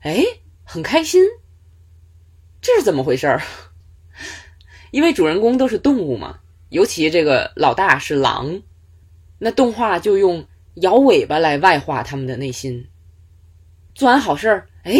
[0.00, 0.24] 哎，
[0.64, 1.22] 很开心。
[2.60, 3.40] 这是怎么回事儿？
[4.90, 8.60] 因为主人公都是动物嘛，尤其这个老大是狼，
[9.38, 12.88] 那动画就用摇尾巴来外化他们的内心。
[13.94, 14.94] 做完好事儿，哎，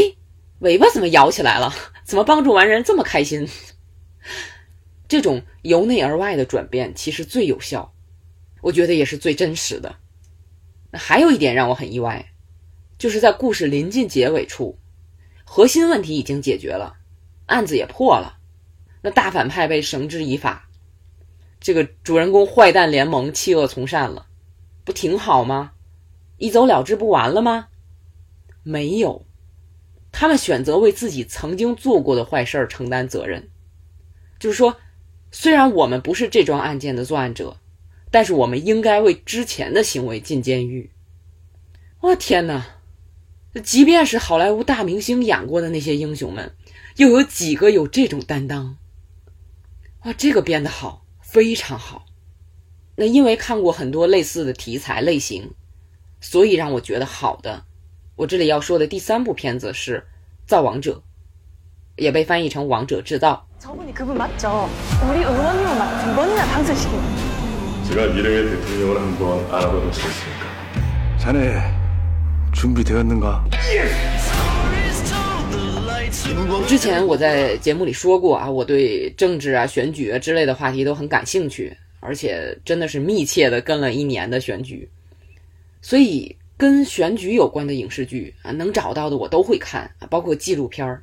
[0.59, 1.73] 尾巴怎么摇起来了？
[2.05, 3.49] 怎么帮助完人这么开心？
[5.09, 7.95] 这种由内而外的转变其实最有效，
[8.61, 9.97] 我觉得也是最真实的。
[10.93, 12.33] 还有一点让我很意外，
[12.99, 14.79] 就是在故事临近结尾处，
[15.45, 16.97] 核心问题已经解决了，
[17.47, 18.39] 案子也破了，
[19.03, 20.69] 那大反派被绳之以法，
[21.61, 24.27] 这个主人公坏蛋联盟弃恶从善了，
[24.85, 25.73] 不挺好吗？
[26.39, 27.69] 一走了之不完了吗？
[28.63, 29.25] 没有，
[30.11, 33.51] 他们选择为自己曾经做过的坏事承担责任，
[34.39, 34.77] 就是说，
[35.31, 37.59] 虽然我们不是这桩案件的作案者。
[38.15, 40.91] 但是我们应该为之前的行为进监狱。
[42.01, 42.63] 我天哪！
[43.65, 46.55] 即便是好莱坞大明星演过的那些英雄们，
[46.97, 48.77] 又有几个有这种担当？
[50.05, 52.05] 哇，这个编的好，非常好。
[53.03, 55.51] 那因为看过很多类似的题材类型，
[56.21, 57.65] 所以让我觉得好的。
[58.15, 59.99] 我这里要说的第三部片子是
[60.49, 61.03] 《造王者》，
[62.01, 63.45] 也被翻译成《王者制造》。
[76.69, 81.77] 之前我在节目里说过啊，我对政治啊、选举啊之类的话题都很感兴趣。
[82.03, 84.87] 而且真的是密切的跟了一年的选举，
[85.81, 91.03] 所以跟选举有关的影视剧啊，能找到的我都会看，包括纪录片儿。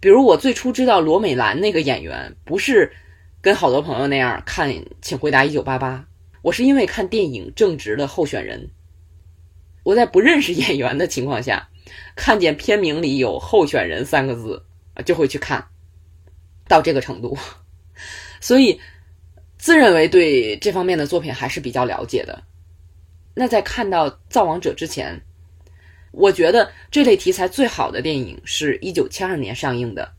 [0.00, 2.90] 比如我最初知道罗美兰那个演员不是。
[3.44, 4.70] 跟好多朋友那样看
[5.02, 5.98] 《请回答一九八八》，
[6.40, 8.58] 我是因为看电影《正直的候选人》，
[9.82, 11.68] 我在不认识演员的情况下，
[12.16, 14.64] 看见片名里有“候选人”三个字
[15.04, 15.62] 就会去看，
[16.66, 17.36] 到这个程度，
[18.40, 18.80] 所以
[19.64, 22.42] 自认为对这方面的作品还是比较了解的。
[23.32, 25.18] 那在看到《造王者》之前，
[26.12, 30.12] 我觉得这类题材最好的电影是一九七二年上映的，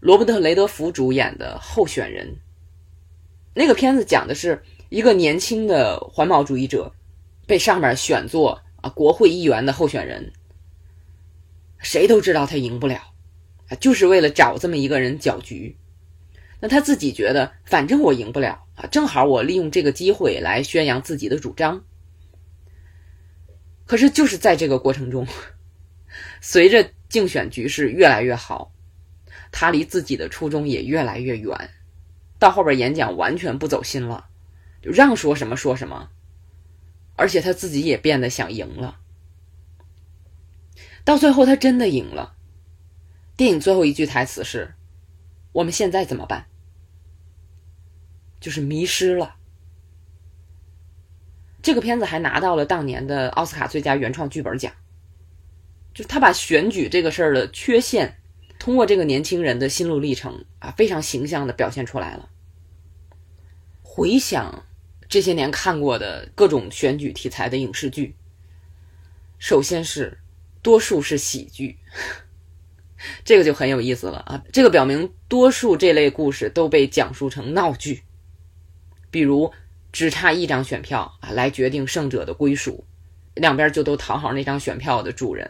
[0.00, 2.26] 罗伯特·雷德福主演的《候选人》。
[3.52, 6.90] 那个片子讲的是一个年轻的环保主义者，
[7.46, 10.32] 被上面选做啊国会议员的候选人。
[11.76, 13.12] 谁都知道他赢不了，
[13.68, 15.76] 啊，就是为了找这么一个人搅局。
[16.60, 21.84] 那他自己觉得，反正我赢不了啊，正好我利用这个机会来宣扬自己的主张。
[23.84, 25.26] 可是就是在这个过程中，
[26.40, 28.72] 随着竞选局势越来越好，
[29.52, 31.70] 他离自己的初衷也越来越远。
[32.38, 34.26] 到后边演讲完全不走心了，
[34.82, 36.10] 就让说什么说什么，
[37.16, 38.98] 而且他自己也变得想赢了。
[41.04, 42.34] 到最后他真的赢了。
[43.36, 44.74] 电影最后一句台词是
[45.56, 46.46] ：“我们现在怎么办？”
[48.40, 49.36] 就是迷失了。
[51.62, 54.72] 这个片子还拿到了当年的奥斯卡最佳原创剧本奖。
[55.94, 58.18] 就是他把选举这个事儿的缺陷，
[58.58, 62.28] 通过这个年轻人的心路历程啊，非常形象的表现出来了。
[63.82, 64.66] 回想
[65.08, 68.14] 这些年看过的各种选举题材的影视剧，
[69.38, 70.18] 首先是
[70.60, 71.78] 多数是喜剧，
[73.24, 74.42] 这个就很有意思了啊！
[74.52, 78.02] 这个表明多数这类故事都被讲述成闹剧，
[79.10, 79.52] 比如
[79.92, 82.84] 只差一张选票啊来决定胜者的归属，
[83.34, 85.46] 两边就都讨好那张选票的主人；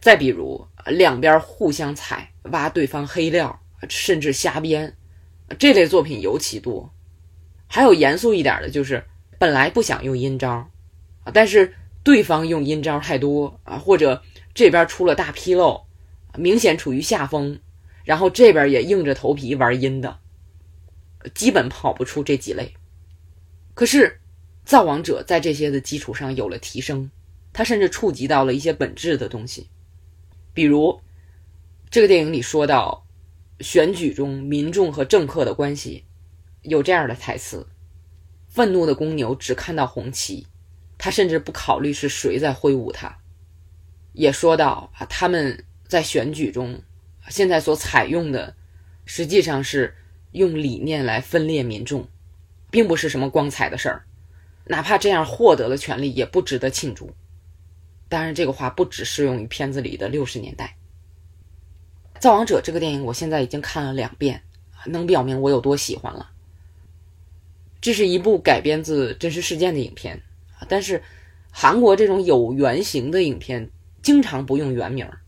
[0.00, 4.96] 再比如两边互相踩、挖对方黑料，甚至瞎编，
[5.58, 6.92] 这类作品尤其多。
[7.66, 9.04] 还有严肃一点的，就是
[9.38, 10.50] 本来不想用阴招，
[11.24, 14.22] 啊，但是对方用阴招太多啊，或者
[14.52, 15.83] 这边出了大纰漏，
[16.36, 17.58] 明显处于下风，
[18.04, 20.18] 然后这边也硬着头皮玩阴的，
[21.34, 22.74] 基本跑不出这几类。
[23.74, 24.20] 可是，
[24.64, 27.10] 造王者在这些的基础上有了提升，
[27.52, 29.68] 他甚至触及到了一些本质的东西，
[30.52, 31.00] 比如
[31.90, 33.06] 这个电影里说到
[33.60, 36.04] 选举中民众和政客的关系。
[36.62, 37.66] 有这样的台词
[38.48, 40.46] ：“愤怒的公牛只看到红旗，
[40.96, 43.18] 他甚至不考虑是谁在挥舞它。”
[44.14, 45.64] 也说到啊，他们
[45.94, 46.82] 在选举中
[47.28, 48.56] 现在所采用的，
[49.04, 49.94] 实际上是
[50.32, 52.08] 用理念来分裂民众，
[52.68, 54.04] 并不是什么光彩的事儿。
[54.64, 57.14] 哪怕这样获得了权利，也不值得庆祝。
[58.08, 60.76] 当然，这个话不只适用于片子里的六十年代。
[62.20, 64.42] 《造王者》这个电影，我现在已经看了两遍，
[64.86, 66.32] 能表明我有多喜欢了。
[67.80, 70.20] 这是一部改编自真实事件的影片
[70.66, 71.00] 但是
[71.52, 73.70] 韩国这种有原型的影片
[74.02, 75.20] 经常不用原名儿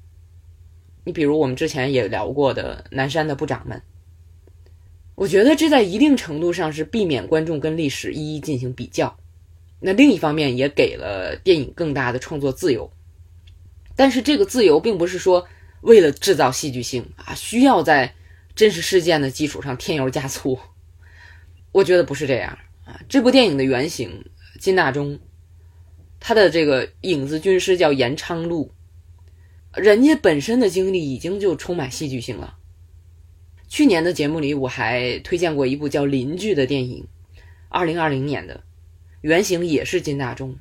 [1.07, 3.79] 你比如我们之前也聊过的《南山的部长们》，
[5.15, 9.17] 我觉得这在一定程度上是避免观众跟历史一一进行比较，
[9.79, 12.91] 那另一方面也给了电影更大的创作自由。
[13.95, 15.47] 但是这个自由并不是说
[15.83, 18.13] 为了制造戏剧性啊，需要在
[18.57, 20.59] 真实事件的基础上添油加醋。
[21.71, 23.01] 我觉得不是这样啊！
[23.09, 24.25] 这部电影的原型
[24.59, 25.21] 金大中，
[26.19, 28.73] 他的这个影子军师叫严昌禄，
[29.77, 32.57] 人家本身的经历已经就充满戏剧性了。
[33.69, 37.07] 去年的节目里我还推荐过一部叫《邻居》的电影，
[37.69, 38.63] 二零二零年的，
[39.21, 40.57] 原型也是金大中。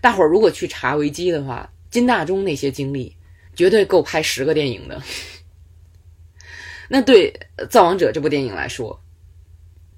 [0.00, 3.16] 大伙儿如果去查维基的话，金大中那些经历
[3.54, 5.02] 绝对够拍十个电影的。
[6.88, 7.32] 那对
[7.68, 9.02] 《造王者》这部电影来说，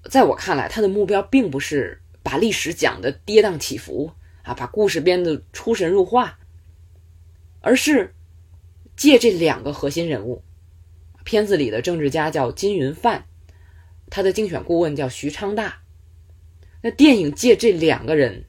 [0.08, 6.38] 在我看来，他的目标并不是把历史讲的跌宕起伏啊，把故事编得出神入化，
[7.64, 8.14] 而是
[8.94, 10.44] 借这两个核心人物，
[11.24, 13.24] 片子里的政治家叫金云范，
[14.10, 15.82] 他的竞选顾问叫徐昌大，
[16.82, 18.44] 那电影借这两个人，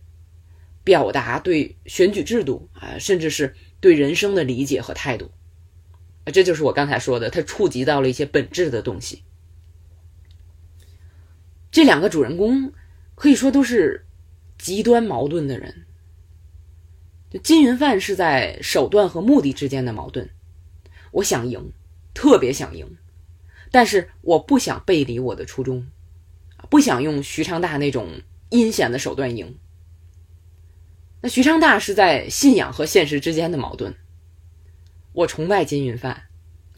[0.83, 5.31] 表达对选举制度啊，甚至是对人生的理解和态度，
[6.25, 9.23] 啊，这就是我刚才说的，他触及到了一些本质的东西。
[11.71, 12.73] 这两个主人公
[13.15, 14.05] 可以说都是
[14.57, 15.84] 极端矛盾的人。
[17.43, 20.29] 金云范是在手段和目的之间的矛盾，
[21.11, 21.71] 我想赢，
[22.13, 22.97] 特别想赢，
[23.71, 25.87] 但是我不想背离我的初衷，
[26.69, 29.57] 不想用徐昌大那种阴险的手段赢。
[31.21, 33.95] 那徐昌大是在信仰和现实之间的矛盾，
[35.11, 36.23] 我崇拜金云范，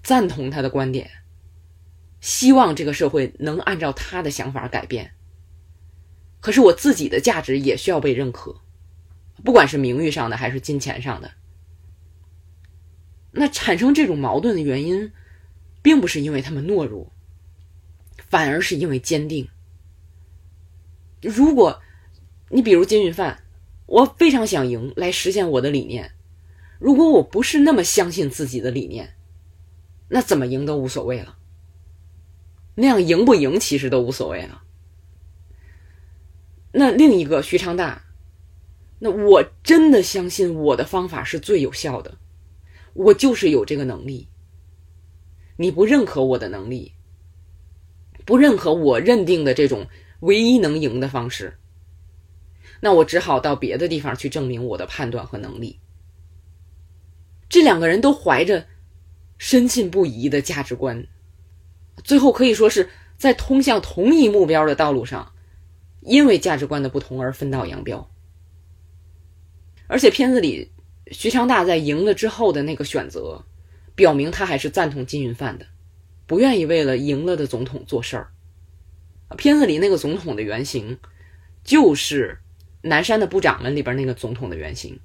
[0.02, 1.10] 赞同他的观点。
[2.20, 5.12] 希望这个社会能按照他的想法改变。
[6.40, 8.62] 可是我自己的价值也需要被认可，
[9.44, 11.32] 不管是名誉上的还是金钱上的。
[13.32, 15.12] 那产生这种矛盾的原因，
[15.82, 17.12] 并不是因为他们懦弱，
[18.30, 19.48] 反而是因为坚定。
[21.22, 21.82] 如果
[22.50, 23.44] 你比如金运范，
[23.86, 26.12] 我非常想赢来实现我的理念。
[26.80, 29.16] 如果我不是那么相信自己的理念，
[30.10, 31.38] 那怎么赢都无所谓了。
[32.76, 34.64] 那样赢不赢其实都无所谓了。
[36.72, 38.04] 那另一个徐昌大，
[39.00, 42.18] 那我真的相信我的方法是最有效的，
[42.94, 44.28] 我就是有这个能力。
[45.58, 46.94] 你不认可我的能力，
[48.26, 49.88] 不认可我认定的这种
[50.22, 51.58] 唯一能赢的方式，
[52.82, 55.80] 那我只好到别的地方去证明我的判断和能力。
[57.50, 58.66] 这两个人都怀着
[59.38, 61.08] 深信不疑的价值观。
[62.04, 65.34] 最后可以说是在通向同一目标的道路上，
[66.02, 68.12] 因为价值观的不同而分道扬镳。
[69.88, 70.72] 而且片子里
[71.12, 73.44] 徐昌大在赢了之后的那个选择，
[73.96, 75.66] 表明他还是赞同金云范的，
[76.26, 78.30] 不愿意为了赢了的总统做事儿。
[79.38, 80.98] 片子里那个总统的原型，
[81.64, 82.40] 就是
[82.82, 85.00] 南山的部长们里边那个总统的原型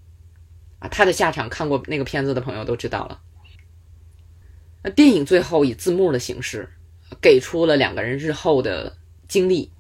[0.79, 3.21] 啊，他的下场看过那个片子的朋友都知道了。
[4.85, 6.69] 那电影最后以字幕的形式
[7.21, 8.97] 给出了两个人日后的
[9.29, 9.71] 经历，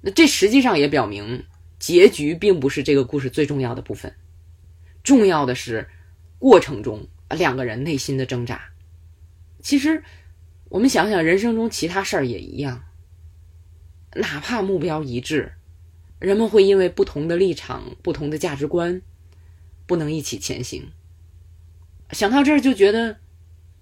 [0.00, 1.44] 那这实际上也表明
[1.80, 4.14] 结局并不是这个故事最重要的部分，
[5.02, 5.88] 重要的是
[6.38, 8.70] 过程中两个人内心的挣扎。
[9.60, 10.04] 其实
[10.68, 12.84] 我们想想，人生中其他事儿也一样，
[14.14, 15.54] 哪怕目标一致，
[16.20, 19.02] 人们会因为不同的立场、不同的价值观，
[19.86, 20.92] 不能一起前行。
[22.12, 23.16] 想到这儿就觉得。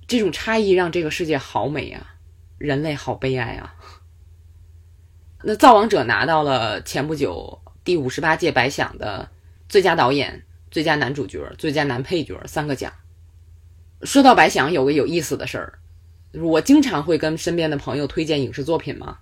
[0.06, 2.14] 这种差异让这个世界好美啊，
[2.56, 3.74] 人类好悲哀啊。
[5.42, 9.30] 那《造王者》拿到了前不久第五十八届白想的
[9.66, 12.92] 最佳导演、最佳男主角、最佳男配角三个奖。
[14.02, 15.78] 说到白想，有个有意思的事儿，
[16.34, 19.16] 我经常会跟身边的朋友推荐影视作品嘛。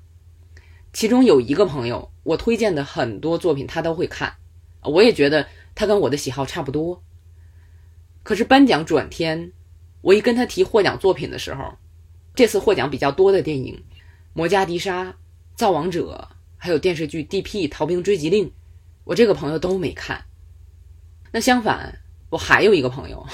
[0.93, 4.35] 其中有一个朋友，我推荐的很多作品他都会看，
[4.83, 5.47] 我也觉得
[5.77, 7.01] 他跟我的喜好差不多。
[8.25, 9.53] 可是颁奖转天。
[10.03, 11.79] 我一跟他提获奖作品的时候，
[12.35, 13.85] 这次获奖比较多的电影
[14.33, 15.05] 《魔加迪沙》
[15.55, 17.69] 《造王者》，还有电视剧《D.P.
[17.69, 18.47] 逃兵追缉令》，
[19.05, 20.25] 我这个朋友都没看。
[21.33, 22.01] 那相反，
[22.31, 23.27] 我还有一个朋友，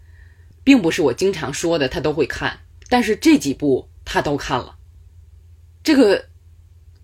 [0.64, 4.78] 并不是我经常说的他都会看，但是这几部他都看了。
[5.82, 6.26] 这个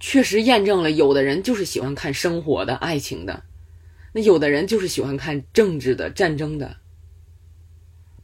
[0.01, 3.43] 确实验证了，有的人就是喜欢看生活的、爱情的，
[4.13, 6.77] 那有的人就是喜欢看政治的、战争的。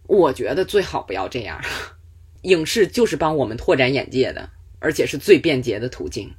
[0.07, 1.61] 我觉得最好不要这样，
[2.43, 6.33] 影视就是帮我们拓展眼界的，而且是最便捷的途径。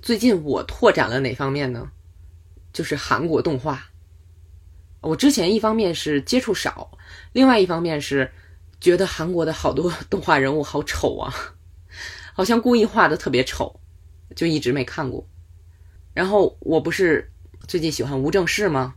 [0.00, 1.90] 最近我拓展了哪方面呢？
[2.72, 3.90] 就是韩国动画。
[5.00, 6.90] 我之前一方面是接触少，
[7.32, 8.30] 另外一方面是
[8.80, 11.34] 觉得韩国的好多 动画人物好丑啊，
[12.32, 13.80] 好像故意画的特别丑，
[14.34, 15.26] 就一直没看过。
[16.14, 17.30] 然后我不是
[17.66, 18.94] 最近喜欢吴正式吗？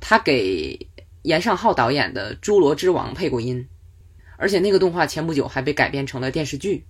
[0.00, 0.88] 他给。
[1.22, 3.68] 严尚浩导演的《侏罗之王》配过音，
[4.38, 6.86] 而且那个动画前不久还被改编成了电视剧，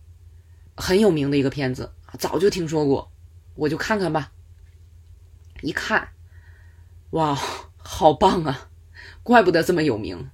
[0.76, 3.10] 很有名的一个片子，早就听说过，
[3.58, 4.32] 我就看看吧。
[5.62, 6.10] 一看，
[7.10, 7.36] 哇，
[7.76, 8.70] 好棒啊！
[9.22, 10.30] 怪不得这么有名。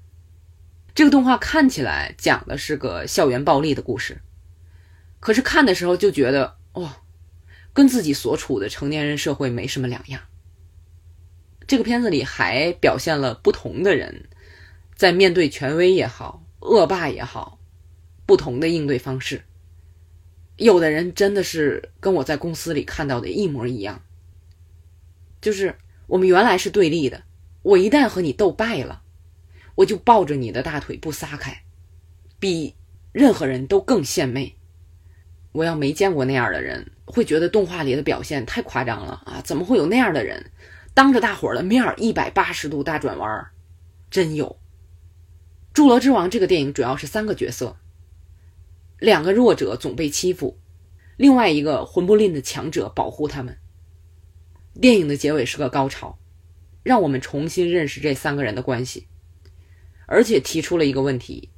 [0.95, 4.21] 这个动画看起来讲的是个校园暴力的故事，
[5.19, 6.99] 可是看的时候就觉得，哇，
[7.73, 10.21] 跟自己所处的成年人社会没什么两样。
[11.67, 14.29] 这个片子里还表现了不同的人，
[14.95, 17.59] 在面对权威也好、恶霸也好，
[18.27, 19.45] 不同的应对方式。
[20.57, 24.03] 有的人真的是跟我在公司里看到的一模一样，
[25.41, 25.75] 就是
[26.07, 27.25] 我们原来是对立的，
[27.63, 29.03] 我一旦和你斗败了，
[29.75, 31.63] 我就抱着你的大腿不撒开，
[32.39, 32.75] 比
[33.13, 34.57] 任何人都更献媚。
[35.53, 39.41] 我要没见过那样的人，会觉得动画里的表现太夸张了啊！
[39.45, 40.51] 怎么会有那样的人？
[40.95, 43.51] 当着大伙的面儿，一百八十度大转弯儿，
[44.11, 44.59] 真有。
[45.77, 47.77] 《侏罗之王》这个电影主要是三个角色：
[49.05, 50.59] 两个弱者总被欺负，
[51.19, 53.59] 另外一个魂不吝的强者保护他们。
[54.81, 56.19] 电影的结尾是个高潮，
[56.83, 59.07] 让我们重新认识这三个人的关系，
[60.07, 61.51] 而且提出了一个问题，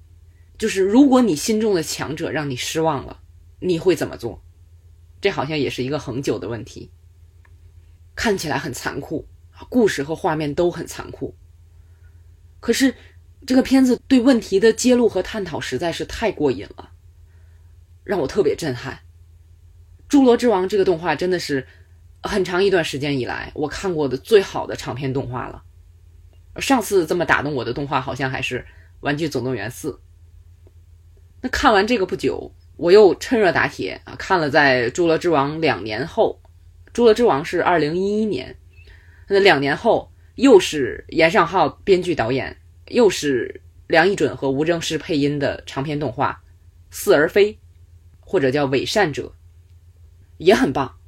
[0.58, 3.20] 就是如果你心中的强者让你失望了，
[3.60, 4.42] 你会怎么做？
[5.20, 6.90] 这好像也是一个恒久的问题。
[8.16, 9.28] 看起来很残酷，
[9.68, 11.32] 故事和画面都很残酷。
[12.58, 12.92] 可是，
[13.46, 16.90] 这个片子对问题的揭露和探讨实在是太过瘾了，
[18.06, 18.98] 让我特别震撼。
[20.10, 21.66] 《侏罗之王》这个动画真的是
[22.22, 25.62] 很长一段时间以来我看过的最好的长篇动画了。
[26.60, 28.60] 上次这么打动我的动画，好像还是
[29.00, 29.90] 《玩具总动员四》。
[31.42, 36.40] 那看完这个不久，我又趁热打铁啊，看了在《侏罗之王》两年后。
[36.98, 38.56] 《侏罗之王》是二零一一年，
[39.28, 42.56] 那两年后又是严尚浩编剧导演，
[42.88, 46.32] 又是梁一准和吴正式配音的长篇动画
[46.90, 47.52] 《似而非》，
[48.26, 49.28] 或者叫《伪善者》，
[50.36, 50.98] 也很棒。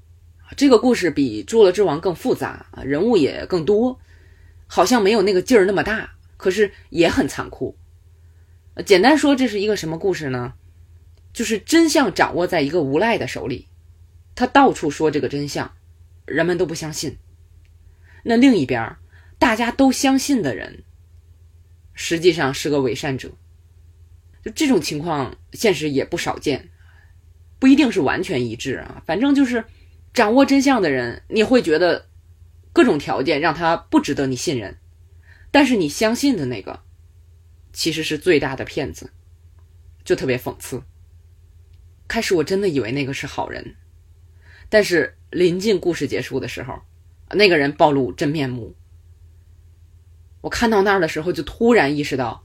[0.57, 3.99] 这个故事比《侏罗之王》更复杂，人物也更多，
[4.69, 7.77] 好像没有那个劲儿那么大，可是也很残酷。
[8.87, 10.55] 简单说，这是一个什么故事呢？
[11.33, 13.67] 就是真相掌握在一个无赖的手里，
[14.35, 15.73] 他到处说这个真相。
[16.25, 17.17] 人们都不相信，
[18.23, 18.97] 那另一边
[19.39, 20.85] 大家都相信的人，
[21.95, 23.31] 实际上是个伪善者。
[24.45, 26.69] 就这种情况，现实也不少见，
[27.59, 29.03] 不一定是完全一致啊。
[29.07, 29.65] 反正就是
[30.13, 32.07] 掌握真相的人，你会觉得
[32.73, 34.77] 各种条件让他不值得你信任，
[35.51, 36.81] 但是你相信的那个，
[37.73, 39.11] 其实是最大的骗子，
[40.05, 40.83] 就特别讽刺。
[42.07, 43.75] 开始我真的以为那个是好人，
[44.69, 45.15] 但是。
[45.31, 46.81] 临近故事结束的时候，
[47.33, 48.75] 那个人暴露真面目。
[50.41, 52.43] 我看到那儿的时候，就突然意识到，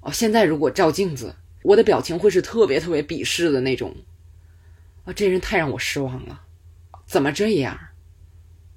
[0.00, 3.94] 哦，现在如果照镜子，我的表情会是特别特别鄙视的那种。
[5.04, 6.42] 啊，这人太让我失望了，
[7.06, 7.78] 怎么这样？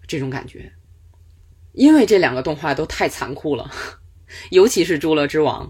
[0.08, 0.72] 这种感觉，
[1.74, 3.72] 因为这两个动画都太残酷了，
[4.52, 5.68] 尤其是《侏罗之王》，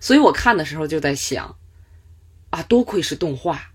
[0.00, 1.56] 所以我看的时候就在想，
[2.50, 3.72] 啊，多亏是动画，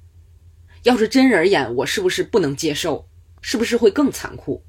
[0.83, 3.07] 要是真人演，我是不是不能接受？
[3.41, 4.63] 是不是会更残酷？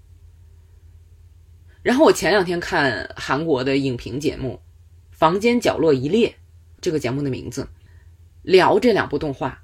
[1.83, 4.63] 然后我前两天看韩国的影评节目
[5.17, 6.29] 《房间角落一列》，
[6.81, 7.69] 这个节目的名字
[8.43, 9.64] 聊这两部动画。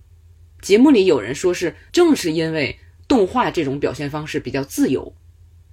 [0.60, 5.14] 节目里有人说是正是因为动画这种表现方式比较自由，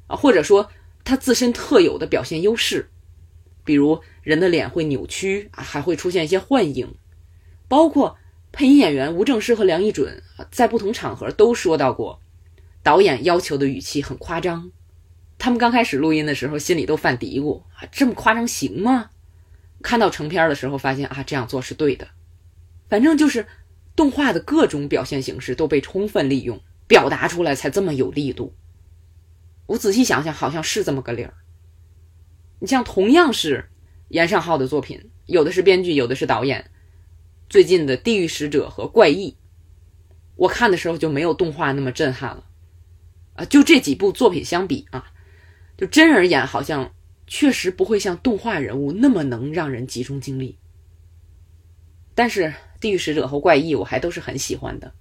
[0.07, 0.69] 啊，或者说
[1.03, 2.89] 它自身特有的表现优势，
[3.63, 6.95] 比如人的脸会扭曲啊，还会出现一些幻影，
[7.67, 8.17] 包括
[8.51, 12.21] 配音演员吴正诗和梁一准在不同场合都说到过，
[12.81, 14.71] 导演要求的语气很夸张。
[15.37, 19.11] 他们刚开始录音的时候，心里都犯嘀咕啊，这么夸张行吗？
[19.83, 22.07] 看到成片的时候，发现啊，这样做是对的。
[22.89, 23.45] 反正就是
[23.97, 28.53] 动画的各种表现形式都被充分利用，表达出来才这么有力度。
[29.65, 31.33] 我仔细想想，好像是这么个理儿。
[32.59, 33.69] 你像同样是
[34.09, 36.69] 严尚浩的作品，有的是编剧，有的是导演。
[37.49, 39.31] 最近的《地狱使者》和《怪异》，
[40.35, 42.45] 我看的时候就没有动画那么震撼了。
[43.33, 45.11] 啊，就这几部作品相比啊。
[45.75, 46.91] 就真人演好像
[47.25, 50.57] 确实不会像动画人物那么能让人集中精力，
[52.15, 52.43] 但是
[52.79, 54.87] 《地狱使者》和《怪异》我还都是很喜欢的。《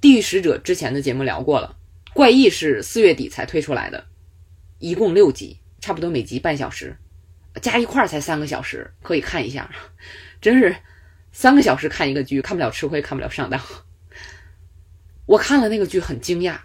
[0.00, 1.76] 地狱使者》之前的节目聊过了，
[2.14, 4.06] 《怪异》是四月底才推出来的，
[4.78, 6.96] 一共六集，差不多每集半小时，
[7.62, 9.70] 加一块儿才三个小时，可以看一下。
[10.40, 10.76] 真是
[11.32, 13.60] 三个小时看一个剧，看不了吃亏，看不了上当。
[15.26, 16.58] 我看了那个剧很惊讶，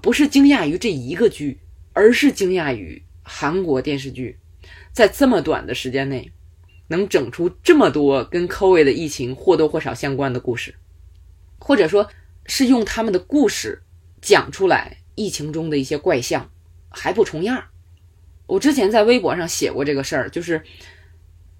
[0.00, 1.60] 不是惊讶于这一个剧。
[1.96, 4.36] 而是惊讶于韩国电视剧
[4.92, 6.32] 在这么短的时间内
[6.88, 10.74] 能整出这么多跟 COVID 的疫情或多或少相关的故事，
[11.58, 12.08] 或者说
[12.46, 13.82] 是用他们的故事
[14.20, 16.50] 讲出来疫情中的一些怪象，
[16.88, 17.64] 还不重样。
[18.46, 20.62] 我之前在微博上写过这个事儿，就是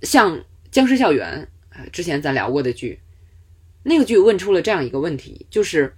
[0.03, 0.37] 像
[0.71, 3.01] 《僵尸校园》啊，之前咱聊过的剧，
[3.83, 5.95] 那个剧问出了这样一个问题，就是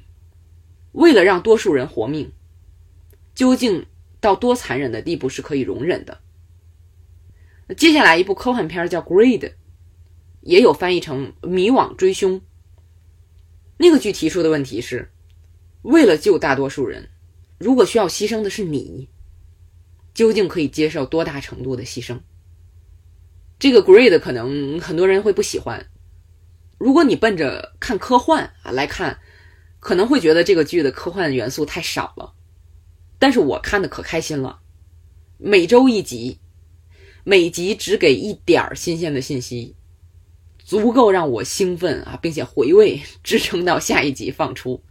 [0.93, 2.33] 为了让多数人活命，
[3.35, 3.87] 究竟？
[4.19, 6.19] 到多残忍的地步是可以容忍的。
[7.75, 9.41] 接下来一部科幻片叫《Greed》，
[10.43, 12.41] 也有翻译成《迷惘追凶》。
[13.79, 15.11] 那个剧提出的问题是：
[15.83, 17.09] 为了救大多数人，
[17.59, 19.09] 如果需要牺牲的是你，
[20.15, 22.21] 究竟可以接受多大程度的牺牲？
[23.59, 25.87] 这个《Greed》可能很多人会不喜欢。
[26.79, 29.19] 如果你奔着看科幻啊来看，
[29.81, 32.33] 可能会觉得这个剧的科幻元素太少了。
[33.19, 34.61] 但是我看的可开心了，
[35.39, 36.39] 每周一集，
[37.29, 39.75] 每集只给一点儿新鲜的信息，
[40.59, 44.85] 足够让我兴奋啊，并且回味，支撑到下一集放出。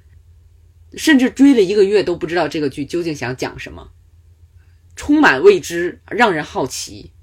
[0.98, 3.90] 甚至追了一个月都不知道这个剧究竟想讲什么，
[4.98, 7.14] 充满未知，让人好奇，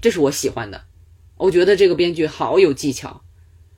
[0.00, 0.86] 这是我喜欢的。
[1.36, 3.22] 我觉得这个编剧好有技巧，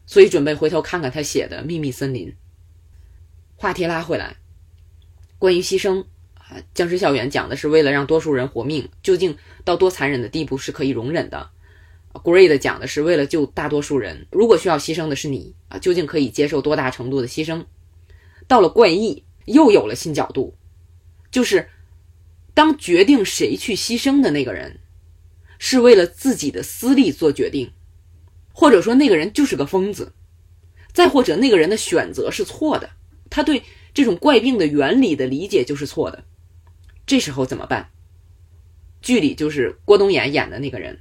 [0.06, 2.28] 所以准备回头看看他写的《秘密森林》。
[3.56, 4.36] 话题拉回来，
[5.40, 6.04] 关于牺牲。
[6.74, 11.50] 僵尸校园讲的是为了让多数人活命，究竟到多残忍的地步是可以容忍的。
[12.12, 17.64] Greed 讲的是为了救大多数人，如果需要牺牲的是你啊，究竟可以接受多大程度的牺牲？
[18.46, 20.54] 到了怪异又有了新角度，
[21.30, 21.68] 就是
[22.52, 24.80] 当决定谁去牺牲的那个人
[25.58, 27.72] 是为了自己的私利做决定，
[28.52, 30.12] 或者说那个人就是个疯子，
[30.92, 32.90] 再或者那个人的选择是错的，
[33.30, 33.62] 他对
[33.94, 36.22] 这种怪病的原理的理解就是错的。
[37.06, 37.90] 这时候怎么办？
[39.00, 41.00] 剧里就是郭冬衍演的那个人。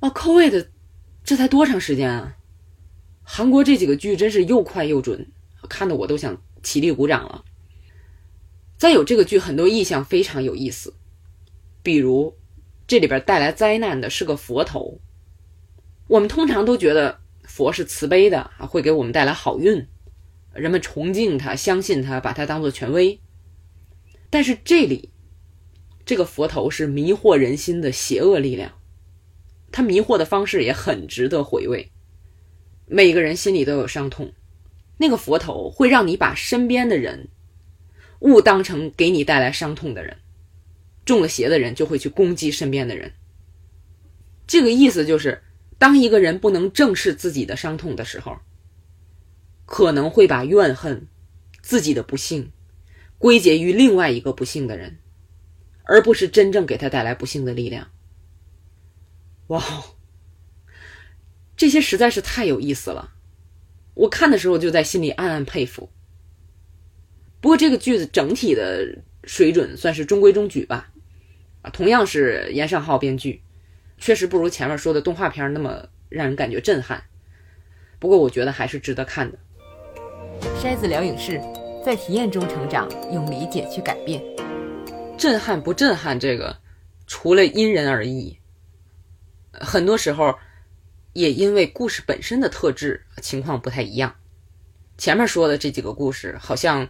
[0.00, 0.68] 啊，COVID，
[1.24, 2.36] 这才多长时间啊？
[3.22, 5.30] 韩国这几个剧真是又快又准，
[5.68, 7.44] 看得我都想起立鼓掌了。
[8.76, 10.92] 再有这个剧很多意象非常有意思，
[11.82, 12.36] 比如
[12.86, 15.00] 这里边带来灾难的是个佛头。
[16.08, 19.86] 我们通常都觉得佛是慈悲的啊，会给我们带来好运，
[20.52, 23.20] 人们崇敬他，相信他，把他当做权威。
[24.32, 25.10] 但是这里，
[26.06, 28.72] 这个佛头是迷惑人心的邪恶力量，
[29.70, 31.92] 他迷惑的方式也很值得回味。
[32.86, 34.32] 每个人心里都有伤痛，
[34.96, 37.28] 那个佛头会让你把身边的人
[38.20, 40.16] 误当成给你带来伤痛的人，
[41.04, 43.12] 中了邪的人就会去攻击身边的人。
[44.46, 45.42] 这个意思就是，
[45.78, 48.38] 当一个人不能正视自己的伤痛的时候，
[49.66, 51.06] 可能会把怨恨、
[51.60, 52.50] 自己的不幸。
[53.22, 54.98] 归结于另外一个不幸的人，
[55.84, 57.92] 而不是真正给他带来不幸的力量。
[59.46, 59.62] 哇，
[61.56, 63.12] 这些实在是太有意思了！
[63.94, 65.88] 我看的时候就在心里暗暗佩服。
[67.40, 70.90] 不过这个句子整体的水准算是中规中矩吧，
[71.62, 73.40] 啊，同样是严尚浩编剧，
[73.98, 77.04] 确实不如前面说的动画片那么让人感觉震撼。
[78.00, 79.38] 不过我觉得还是值得看的。
[80.60, 81.40] 筛子聊影视，
[81.84, 84.22] 在体验中成长，用理解去改变。
[85.18, 86.18] 震撼不震撼？
[86.18, 86.56] 这个
[87.06, 88.38] 除了因人而异，
[89.52, 90.34] 很多时候
[91.12, 94.14] 也因为故事本身的特质情况不太一样。
[94.96, 96.88] 前面说的这几个故事好像。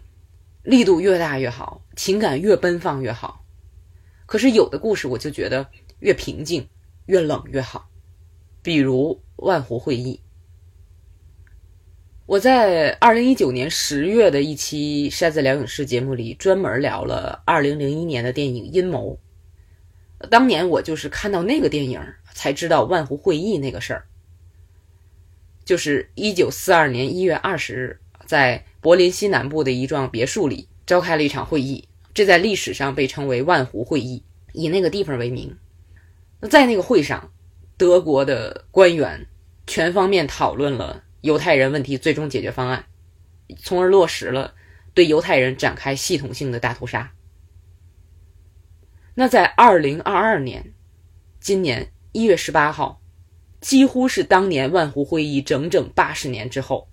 [0.65, 3.45] 力度越大越好，情感越奔放越好。
[4.27, 5.67] 可是有的故事我就觉得
[5.99, 6.69] 越平静、
[7.07, 7.91] 越冷越好。
[8.63, 10.23] 比如《万湖会议》，
[12.33, 19.19] 我在二零一九年十月的一期《筛子聊影视》节目里专门聊了二零零一年的电影《阴谋》。
[20.29, 22.01] 当年我就是看到那个电影
[22.33, 24.07] 才知道万湖会议那个事儿，
[25.67, 28.65] 就是一九四二年一月二十日在。
[28.81, 34.25] 柏林西南部的一幢别墅里召开了一场会议，这在历史上被称为万湖会议，
[34.55, 35.55] 以那个地方为名。
[36.41, 37.31] 那在那个会上，
[37.77, 39.27] 德国的官员
[39.67, 42.85] 全方面讨论了犹太人问题最终解决方案，
[43.57, 44.55] 从而落实了
[44.93, 47.13] 对犹太人展开系统性的大屠杀。
[49.15, 50.73] 那在二零二二年，
[51.41, 53.01] 今年一月十八号，
[53.61, 56.89] 几乎是当年万湖会议整整八十年之后。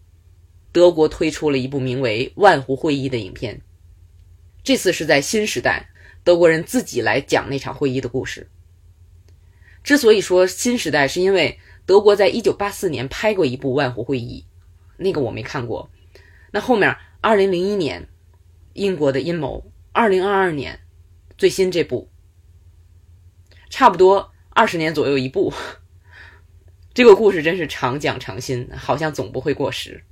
[0.72, 3.60] 德国推出了一部名为《万湖会议》的影片，
[4.64, 5.90] 这次是在新时代，
[6.24, 8.48] 德国人自己来讲那场会议的故事。
[9.84, 11.58] 之所以说新时代，是因为
[11.90, 14.46] 德国在一九八四年拍过一部《万湖会议》，
[14.98, 15.90] 那个我没看过。
[16.52, 18.08] 那后面二零零一年
[18.74, 20.82] 英国的阴谋，二零二二年
[21.36, 22.08] 最新这部，
[23.72, 25.52] 差不多二十年左右一部。
[26.94, 30.04] 这个故事真是常讲常新，好像总不会过时。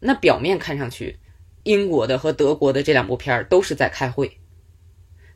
[0.00, 1.18] 那表面看上去，
[1.62, 4.38] 英国的和德国的这两部片儿都是在开会，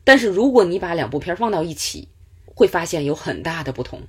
[0.03, 2.09] 但是如果你把两部片放到一起，
[2.45, 4.07] 会发现有很大的不同。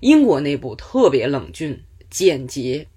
[0.00, 2.88] 英国内部特别冷峻简洁，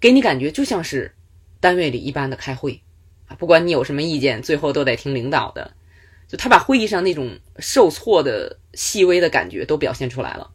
[0.00, 1.14] 给你感觉就像是
[1.60, 2.82] 单位里一般的开会
[3.26, 5.74] 啊，不管你有什么意见，最后都得听领导的。
[6.26, 10.50] 就他把会议上那种受挫的细微的感觉都表现出来了，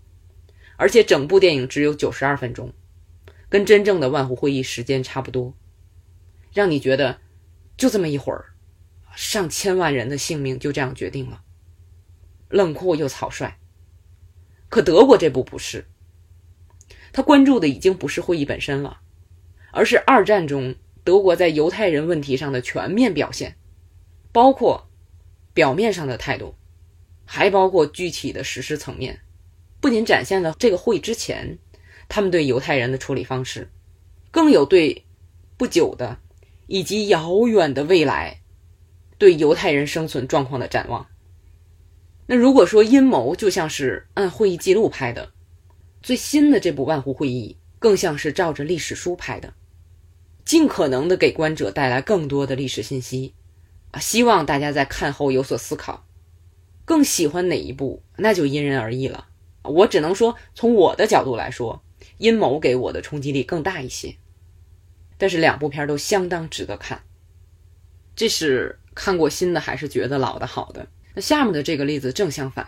[0.76, 2.72] 而且整部电影只有九十二分钟。
[3.50, 5.56] 跟真正的万湖会议时间差不多，
[6.54, 7.20] 让你觉得
[7.78, 8.46] 就这么一会儿，
[9.16, 11.42] 上千万人的性命就这样决定了，
[12.50, 13.60] 冷酷又草率。
[14.74, 15.86] 可德国这部不是，
[17.12, 19.02] 他关注的已经不是会议本身了，
[19.72, 23.56] 而是二战中德国在犹太人问题上的全面表现，
[24.32, 24.90] 包括
[25.54, 26.56] 表面上的态度，
[27.24, 29.20] 还包括具体的实施层面，
[29.80, 31.60] 不仅展现了这个会之前。
[32.10, 33.70] 他们对犹太人的处理方式，
[34.32, 35.06] 更有对
[35.56, 36.18] 不久的
[36.66, 38.42] 以及遥远的未来
[39.20, 41.06] 对犹太人生存状况的展望。
[42.28, 45.32] 那如果说阴谋就像是按会议记录拍的，
[46.02, 49.54] 最新的这部万湖会议更像是照着历史书拍的，
[50.46, 53.34] 尽可能的给观者带来更多的历史信息
[53.92, 56.06] 啊，希望大家在看后有所思考。
[56.86, 59.28] 更喜欢哪一部，那就因人而异了。
[59.64, 61.84] 我只能说，从我的角度来说。
[62.18, 64.18] 阴谋给我的冲击力更大一些，
[65.18, 67.02] 但是两部片都相当值得看。
[68.14, 70.88] 这是看过新的还是觉得老的好的？
[71.16, 72.68] 那下面的这个例子正相反。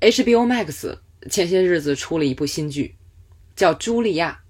[0.00, 0.98] HBO Max
[1.30, 2.96] 前些日子出了一部新剧，
[3.54, 4.40] 叫《茱莉亚》，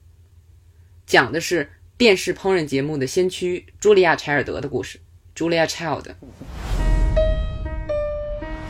[1.06, 5.00] 讲的是电视烹饪节目的先驱茱莉亚·柴尔德的故事。
[5.34, 6.14] Julia Child。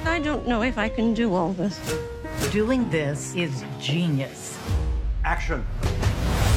[0.05, 1.79] I don't know if I can do all this.
[2.53, 4.57] Doing this is genius.
[5.25, 5.63] Action.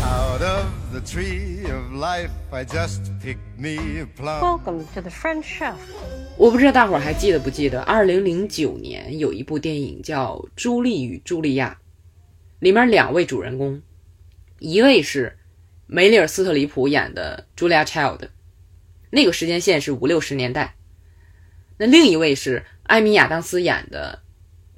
[0.05, 4.39] Out of the tree of life, I just picked me a plum.
[4.39, 5.73] Welcome to the French Chef.
[6.37, 11.79] 我不知道大伙儿还记得不记得，二零零九年有一部电影叫《朱莉与茱莉亚》，
[12.59, 13.81] 里面两位主人公，
[14.59, 15.39] 一位是
[15.87, 18.29] 梅丽尔·斯特里普演的 Julia· Child，
[19.09, 20.75] 那个时间线是五六十年代；
[21.77, 24.19] 那另一位是艾米·亚当斯演的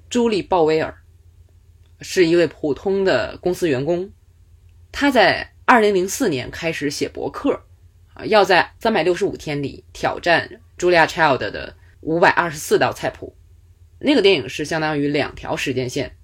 [0.09, 0.95] 朱莉·鲍威尔。
[1.99, 4.11] 是一位普通的公司员工，
[4.99, 7.61] 他在二零零四年开始写博客，
[8.15, 13.37] 啊，要在三百六十五天里挑战 Julia Child 的五百二十四道菜谱。
[13.99, 16.17] 那个电影是相当于两条时间线，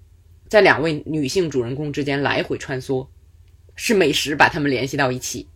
[0.50, 3.08] 在两位女性主人公之间来回穿梭，
[3.76, 5.48] 是美食把他们联系到一起。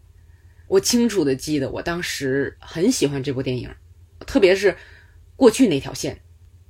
[0.67, 3.67] 我清楚的记得，我当时很喜欢这部电影，
[4.27, 4.77] 特别是
[5.35, 6.21] 过去那条线。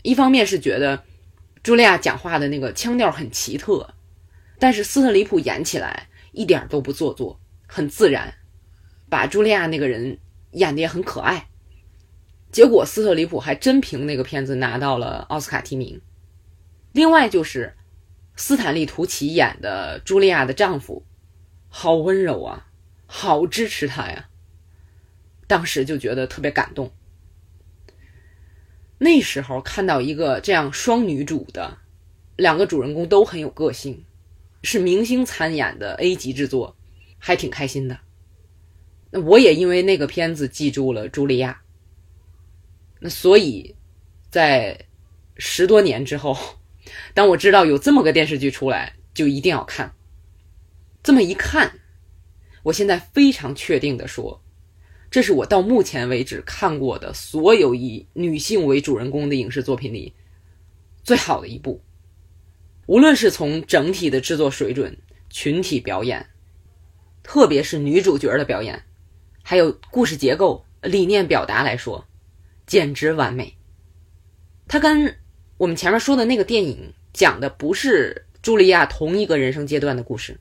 [0.02, 1.04] 一方面是觉得
[1.62, 3.94] 茱莉亚讲话的那个腔调很奇特，
[4.58, 6.08] 但是斯特里普演起来
[6.38, 8.36] 一点都不做作，很自然，
[9.10, 10.20] 把茱莉亚那个人
[10.52, 11.50] 演的也很可爱。
[12.52, 16.00] 结果斯特里普还真凭那个片子拿到了奥斯卡提名。
[16.92, 17.74] 另外就是
[18.36, 21.04] 斯坦利·图奇演的茱莉亚的丈夫，
[21.70, 22.68] 好温柔啊，
[23.08, 24.30] 好支持她呀。
[25.48, 26.92] 当时就觉得特别感动。
[29.00, 31.80] 那时候看到一个这样双女主的，
[32.36, 34.06] 两个主人公都很有个性，
[34.64, 36.76] 是明星参演的 A 级制作，
[37.18, 38.00] 还挺开心的。
[39.12, 41.62] 那我也因为那个片子记住了茱莉亚。
[43.00, 43.76] 那所以，
[44.30, 44.86] 在
[45.38, 46.36] 十多年之后，
[47.14, 49.94] 当我知道有这么个电视剧出来，就一定要看。
[51.04, 51.80] 这么一看，
[52.64, 54.44] 我现在非常确定的说。
[55.10, 60.14] 这是我到目前为止看过的所有以女性为主人公的影视作品里
[61.02, 61.82] 最好的一部。
[62.88, 64.98] 无论是从整体的制作水准、
[65.30, 66.26] 群体表演，
[67.22, 68.84] 特别是女主角的表演，
[69.44, 72.04] 还有故事结构、理念表达来说，
[72.66, 73.56] 简直完美。
[74.68, 75.16] 它跟
[75.58, 80.40] 我们前面说的那个电影讲的不是茱莉亚同一个人生阶段的故事，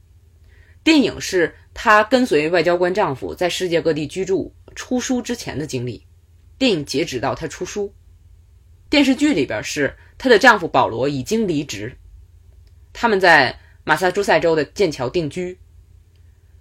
[0.82, 1.54] 电影是。
[1.78, 6.02] 她跟随外交官丈夫在世界各地居住、出书之前的经历，
[6.56, 7.92] 电影截止到她出书。
[8.88, 11.94] 电视剧里边是她的丈夫保罗已经离职，
[12.98, 15.58] 他们在马萨诸塞州的剑桥定居。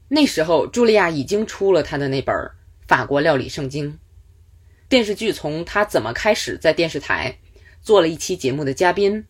[0.09, 2.35] 那时候，茱莉亚已经出了她的那本
[2.85, 3.97] 法国料理圣经。
[4.89, 7.37] 电视剧从她怎么开始在电视台
[7.81, 9.23] 做了一期节目的嘉宾，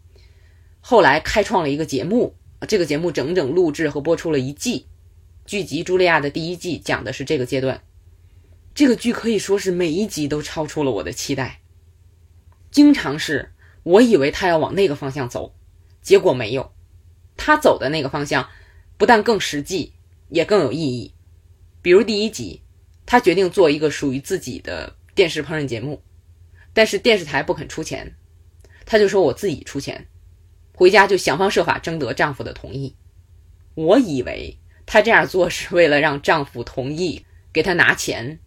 [0.82, 2.36] 后来开创了一个节目，
[2.68, 4.88] 这个节目整整录制和播出了一季。
[5.46, 7.84] 剧集《茱莉亚》的第一季讲的是这个阶段，
[8.74, 11.62] 这个剧可以说是每一集都超出了我的期待。
[12.72, 13.54] 经常是
[13.84, 15.54] 我以为他要往那个方向走，
[16.02, 16.75] 结果没有。
[17.38, 18.50] 他走的那个方向
[18.98, 19.94] 不但更实际，
[20.30, 21.14] 也更有意义。
[21.82, 22.62] 比如第一集，
[23.06, 26.02] 他决定做一个属于自己的电视烹饪节目，
[26.74, 28.16] 但是电视台不肯出钱，
[28.86, 30.08] 他就说我自己出钱，
[30.74, 32.96] 回家就想方设法征得丈夫的同意。
[33.76, 34.58] 我以为。
[34.88, 38.40] 她这样做是为了让丈夫同意给她拿钱，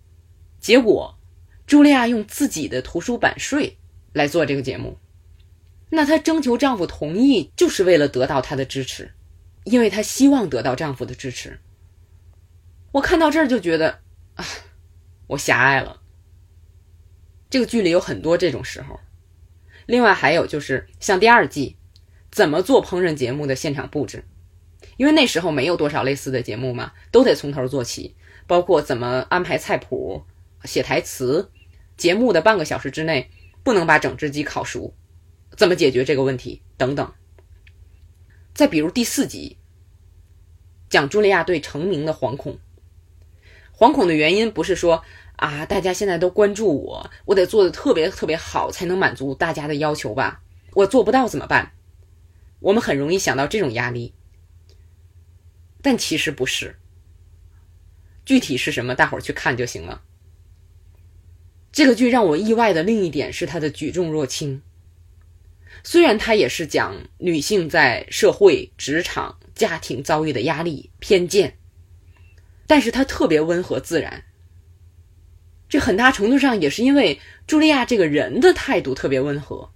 [0.60, 1.18] 结果，
[1.66, 3.76] 茱莉亚用自己的图书版税
[4.12, 4.96] 来做这个节目，
[5.90, 9.12] 那她征求丈夫同意就是为了得到他的支持，
[9.64, 11.58] 因为她希望得到丈夫的支持。
[12.92, 14.00] 我看到这儿就觉得
[14.34, 14.44] 啊，
[15.28, 16.00] 我狭隘了。
[17.50, 19.00] 这个剧里有很多这种时候，
[19.86, 21.76] 另外还有就是像第二季，
[22.30, 24.24] 怎么做烹饪节目的现场布置。
[24.96, 28.16] 因为那时候没有多少类似的节目嘛，都得从头做起，
[28.46, 30.24] 包括怎么安排菜谱、
[30.64, 31.50] 写台词，
[31.96, 33.30] 节目的半个小时之内
[33.62, 34.92] 不能把整只鸡烤熟，
[35.58, 37.12] 怎么解决这个问题等等。
[38.54, 39.56] 再比如第四集，
[40.88, 42.60] 讲茱莉亚对成名的惶恐，
[43.76, 45.02] 惶恐的原因不是说
[45.34, 50.42] 啊，大家现在都关注我，我得做的特别特别好才能满足大家的要求吧？
[50.74, 51.72] 我做不到怎么办？
[52.60, 54.14] 我们很容易想到这种压力。
[55.82, 56.76] 但其实不是，
[58.24, 60.02] 具体是什么，大伙儿去看就行了。
[61.72, 64.62] 这个剧让我意外的另一点是它的举重若轻。
[65.84, 71.56] 虽然它也是讲女性在社会、职场、家庭遭遇的压力、偏见，
[72.66, 74.24] 但是它特别温和自然。
[75.68, 79.70] 这很大程度上也是因为茱莉亚这个人的态度特别温和，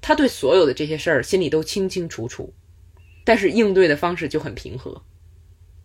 [0.00, 2.54] 她对所有的这些事儿心里都清清楚楚，
[3.24, 5.02] 但是应对的方式就很平和。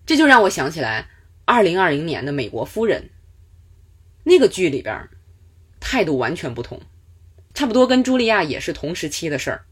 [0.05, 1.09] 这就让我想起来，
[1.45, 3.01] 二零二零年的《美国夫人》
[4.23, 5.09] 那个剧里边，
[5.79, 6.79] 态度完全不同，
[7.53, 9.65] 差不多跟茱莉亚也是同时期的事儿。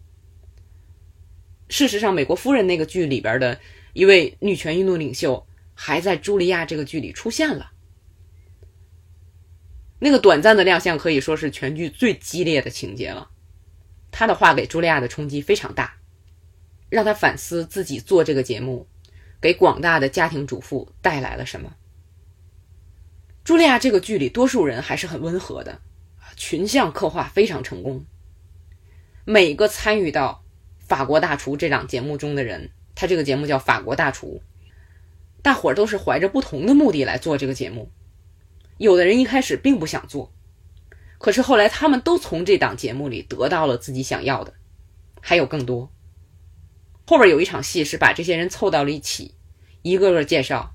[1.70, 3.60] 事实上，《美国夫人》那个剧里边的
[3.94, 7.72] 一位女权运动领袖，还在茱莉亚这个剧里出现了。
[10.00, 13.30] 那个短暂的亮相可以说是全剧最激烈的情节了。
[14.12, 15.98] 他的话给茱莉亚的冲击非常大，
[16.90, 18.88] 让她反思自己做这个节目。
[19.42, 21.76] 给广大的家庭主妇带来了什么？
[23.46, 25.80] 茱莉亚这个剧里，多数人还是很温和的，
[26.40, 28.06] 群像刻画非常成功。
[29.26, 30.42] 每个参与到
[30.88, 34.42] 《法国大厨》这档节目中的人，他这个节目叫《法国大厨》，
[35.42, 37.92] 大伙儿都是怀着不同的目的来做这个节目。
[38.78, 40.32] 有的人一开始并不想做，
[41.18, 44.54] 可是后来他们都从这档节目里得到了自己想要的，
[45.20, 45.92] 还有更多。
[47.06, 49.36] 后边有一场戏是把这些人凑到了一起，
[49.82, 50.74] 一个个介绍，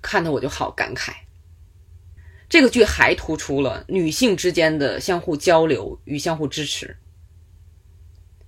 [0.00, 1.10] 看得我就好感慨。
[2.50, 6.96] 这个剧还突出了女性之间的相互交流与相互支持。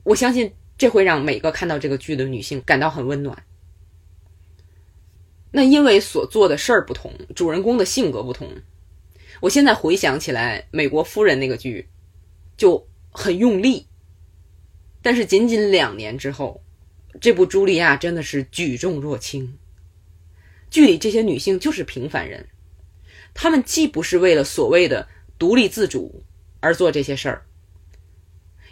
[0.03, 3.44] 我相信这会让每个看到这个剧的女性感到很温暖。
[5.53, 8.48] 那因为所做的事儿不同，主人公的性格不同，
[9.40, 11.88] 我现在回想起来，《美国夫人》那个剧
[12.57, 13.86] 就很用力，
[15.00, 16.61] 但是仅仅两年之后，
[17.20, 19.57] 这部《茱莉亚》真的是举重若轻。
[20.70, 22.48] 剧里这些女性就是平凡人，
[23.34, 25.08] 她们既不是为了所谓的
[25.38, 26.24] 独立自主
[26.60, 27.46] 而做这些事儿，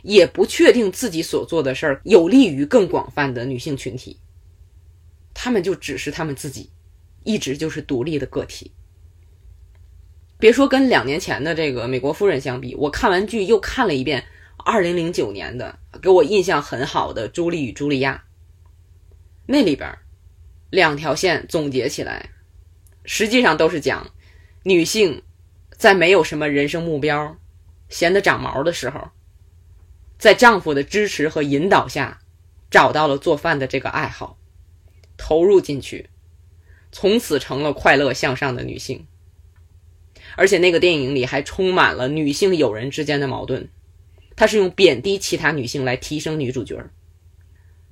[0.02, 4.18] 也不确定自己所做的事儿有利于更广泛的女性群体。
[5.34, 6.70] 她们就只是她们自己，
[7.24, 8.72] 一直就是独立的个体。
[10.38, 14.24] 别说跟两年前的这个《美国夫人》相比，我看完剧又看了一遍
[14.58, 18.24] 2009年的给我印象很好的《朱莉与茱莉亚》，
[19.46, 19.98] 那里边。
[20.70, 22.30] 两条线总结起来，
[23.04, 24.08] 实际上都是讲
[24.62, 25.22] 女性
[25.76, 27.36] 在没有什么人生目标、
[27.88, 29.08] 闲得长毛的时候，
[30.18, 32.20] 在丈夫的支持和引导下，
[32.70, 34.38] 找到了做饭的这个爱好，
[35.16, 36.10] 投入进去，
[36.92, 39.06] 从此成了快乐向上的女性。
[40.36, 43.68] 而且那个电影里还充满了女性友人之间的矛盾，
[44.36, 46.84] 它是用贬低其他女性来提升女主角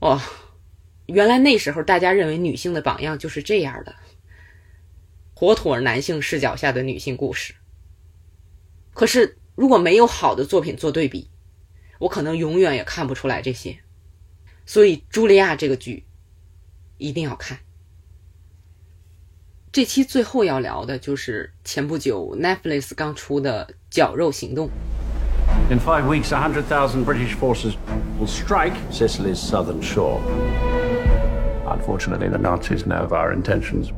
[0.00, 0.20] 哦。
[1.06, 3.96] 原来那时候大家认为女性的榜样就是这样的，
[5.38, 7.54] 妥妥男性视角下的女性故事。
[8.92, 11.30] 可是如果没有好的作品做对比，
[12.00, 13.78] 我可能永远也看不出来这些。
[14.66, 16.04] 所以《茱莉亚》这个剧
[16.96, 17.56] 一定要看。
[19.70, 24.66] 这期最后要聊的就是前不久 Netflix 刚出的《绞肉行动》。
[25.70, 27.76] In five weeks, a hundred thousand British forces
[28.18, 30.20] will strike Sicily's southern shore.
[31.64, 33.92] Unfortunately, the Nazis know of our intentions.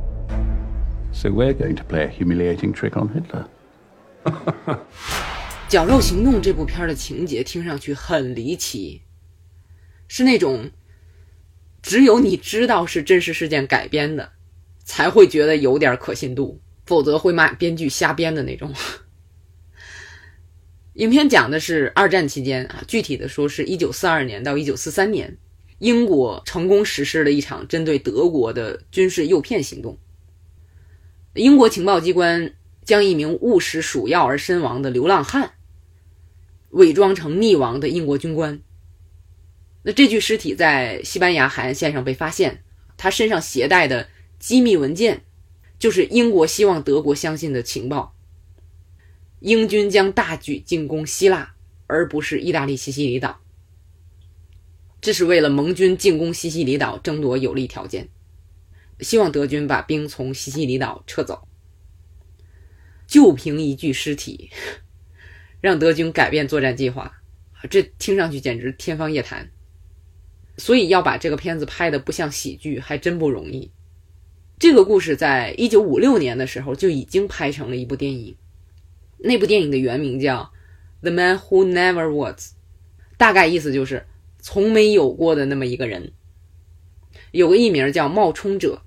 [1.12, 3.46] So we're going to play a humiliating trick on Hitler.
[5.68, 9.02] 《绞肉行动》这部片的情节听上去很离奇，
[10.08, 10.70] 是那种
[11.82, 14.32] 只有你知道是真实事件改编的，
[14.84, 18.72] 才会觉得有点可信度，否则会骂编剧瞎编的那种。
[20.94, 25.36] 影片讲的是二战期间啊，具体的说是一九四二年到一九四三年。
[25.78, 29.98] 英国成功实施了一场针对德国的军事诱骗行动。
[31.34, 32.54] 英国情报机关
[32.84, 35.52] 将一名误食鼠药而身亡的流浪汉
[36.70, 38.60] 伪装成溺亡的英国军官。
[39.82, 42.62] 那这具尸体在西班牙海岸线上被发现，
[42.96, 44.08] 他身上携带的
[44.38, 45.22] 机密文件
[45.78, 48.14] 就是英国希望德国相信的情报。
[49.38, 51.54] 英军将大举进攻希腊，
[51.86, 53.40] 而不是意大利西西里岛。
[55.00, 58.10] 这是为了盟军进攻西西里岛争夺有利条件，
[59.02, 61.46] 希望德军把兵从西西里岛撤走。
[63.06, 64.50] 就凭一具尸体，
[65.60, 67.22] 让德军改变作战计划，
[67.68, 69.50] 这听上去简直天方夜谭。
[70.56, 73.70] 所以要把这个片子拍的不像喜剧，还真不容易。
[74.58, 78.36] 这个故事在一九五六年的时候就已经拍成了一部电影，
[79.18, 80.52] 那部电影的原名叫
[81.02, 82.34] 《The Man Who Never Was》，
[83.16, 84.06] 大概意思就是。
[84.42, 86.14] 从没有过的那么一个人，
[87.30, 88.80] 有个艺名叫冒充者。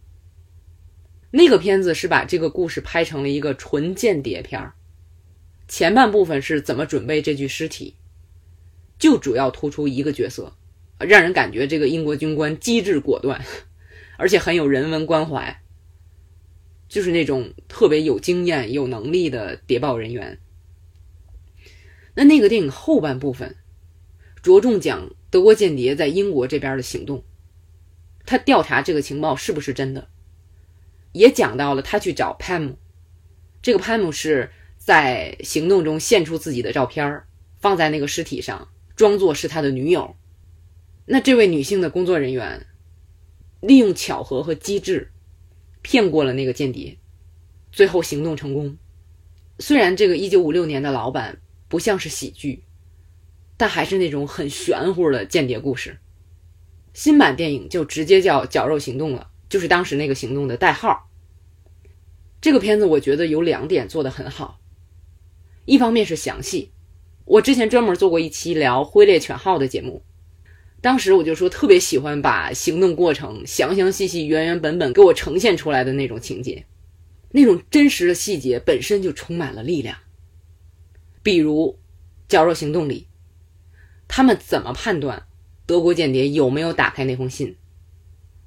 [1.35, 4.75] 那个片子是把这个故事拍成了一个纯间谍片儿。
[5.67, 7.95] 前半部分是怎么准备这具尸体，
[8.99, 10.55] 就主要突出一个角色，
[10.99, 13.43] 让人感觉这个英国军官机智果断，
[14.19, 15.59] 而且很有人文关怀，
[16.87, 20.37] 就是那种特别有经验、有能力的谍报人员。
[22.13, 23.55] 那那个电影后半部分。
[24.43, 27.23] 着重讲德国间谍在英国这边的行动，
[28.25, 30.09] 他调查这个情报是不是真的，
[31.13, 32.75] 也讲到了他去找 Pam，
[33.61, 37.23] 这个 Pam 是在行动中献出自己的照片，
[37.61, 40.15] 放在那个尸体上，装作是他的女友。
[41.05, 42.67] 那这位女性的工作人员
[43.61, 45.11] 利用巧合和机智，
[45.81, 46.97] 骗过了那个间谍，
[47.71, 48.77] 最后行动成功。
[49.59, 51.39] 虽然这个一九五六年的老板
[51.69, 52.65] 不像是喜剧。
[53.55, 55.99] 但还是那种很玄乎的间谍故事。
[56.91, 61.07] 新版电影就直接叫《绞肉行动》了，就是当时那个行动的代号。
[62.41, 64.59] 这个片子我觉得有两点做得很好，
[65.65, 66.71] 一方面是详细。
[67.25, 70.01] 我之前专门做过一期聊《挥猎犬号》的节目，
[70.81, 76.65] 当时我就说特别喜欢把行动过程详详细细、原原本本给我呈现出来的那种情节，
[77.29, 79.95] 那种真实的细节本身就充满了力量。
[81.21, 81.67] 比如
[82.27, 83.07] 《绞肉行动》里。
[84.07, 85.27] 他们怎么判断
[85.65, 87.55] 德国间谍有没有打开那封信？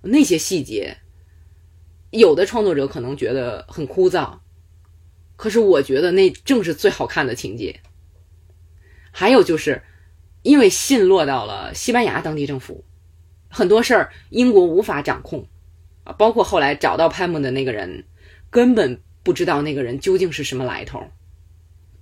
[0.02, 0.98] 那些细节，
[2.10, 4.38] 有的创作者可能觉得很枯燥，
[5.36, 7.80] 可是我觉得那正是最好看的情节。
[9.10, 9.82] 还有就是，
[10.42, 12.84] 因为信落到了西班牙当地政府，
[13.48, 15.48] 很多事儿英国无法掌控
[16.04, 18.04] 啊，包括后来找到潘姆的那个人，
[18.50, 21.02] 根本不知道那个人究竟是什么来头，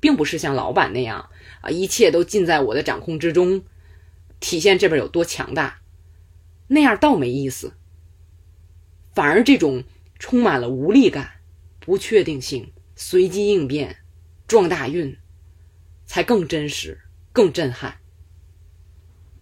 [0.01, 1.31] 并不是像老板那样
[1.61, 3.63] 啊，一切都尽在我的掌控之中，
[4.41, 5.81] 体现这边有多强大，
[6.67, 7.73] 那样倒没意思。
[9.15, 9.85] 反而这种
[10.19, 11.31] 充满了无力感、
[11.81, 13.99] 不确定性、随机应变、
[14.47, 15.17] 撞大运，
[16.05, 17.01] 才更真实、
[17.33, 17.99] 更震撼。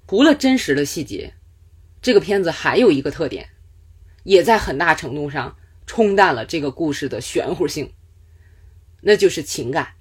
[0.07, 1.35] 除了真实的细节，
[2.03, 3.49] 这个片子还有一个特点，
[4.25, 5.57] 也在很大程度上
[5.87, 7.95] 冲淡了这个故事的玄乎性，
[9.01, 9.95] 那就是情感。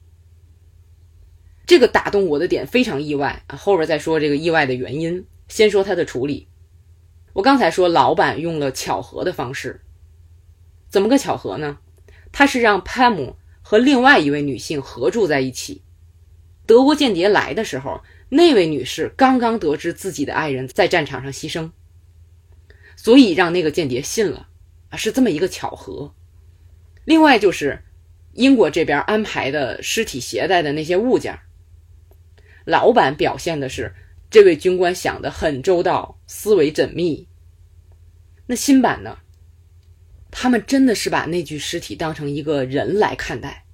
[1.66, 5.26] 这个打动我的点非常意外啊，后边再说这个意外的原因。
[5.48, 6.50] 先说它的处理。
[7.34, 9.82] 我刚才说老板用了巧合的方式，
[10.90, 11.80] 怎么个巧合呢？
[12.34, 15.82] 他是让潘姆和另外一位女性合住在一起。
[16.66, 21.72] 德国间谍来的时候，那位女士刚刚得知自己的爱人在战场上牺牲，
[22.98, 24.48] 所以让那个间谍信了
[24.90, 26.14] 啊，是这么一个巧合。
[27.06, 27.84] 另外就是
[28.34, 31.40] 英国这边安排的尸体携带的那些物件，
[32.66, 33.96] 老板表现的是。
[34.32, 37.28] 这位军官想的很周到，思维缜密。
[38.48, 39.18] 那新版呢？
[40.32, 43.66] 他们真的是把那具尸体当成一个人来看待，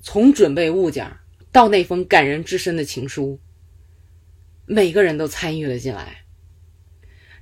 [0.00, 1.18] 从准备物件
[1.52, 3.38] 到那封感人至深的情书，
[4.64, 6.24] 每个人都参与了进来，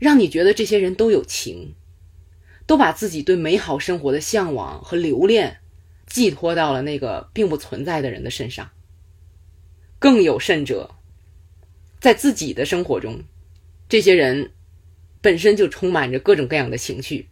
[0.01, 1.77] 让你觉得这些人都有情，
[2.67, 5.59] 都把自己对美好生活的向往和留恋
[6.09, 8.69] 寄托到了那个并不存在的人的身上。
[10.01, 10.98] 更有甚者。
[12.01, 13.23] 在自己的生活中，
[13.89, 14.53] 这些人
[15.21, 17.29] 本身就充满着各种各样的情绪，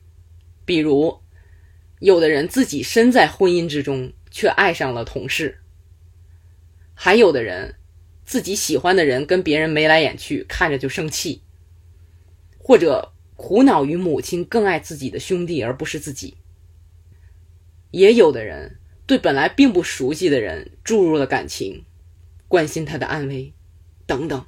[0.65, 1.21] 比如，
[2.01, 5.61] 有的人自己身在婚姻之中却爱上了同事，
[6.95, 7.77] 还有的人
[8.25, 11.43] 自己喜欢的人跟别人眉来眼去，看着就生气，
[12.59, 16.37] 或者苦恼于母亲更爱自己的兄弟而不是自己，
[17.93, 21.85] 也有的人对本来并不熟悉的人注入了感情，
[22.49, 23.53] 关心他的安危，
[24.07, 24.45] 等等。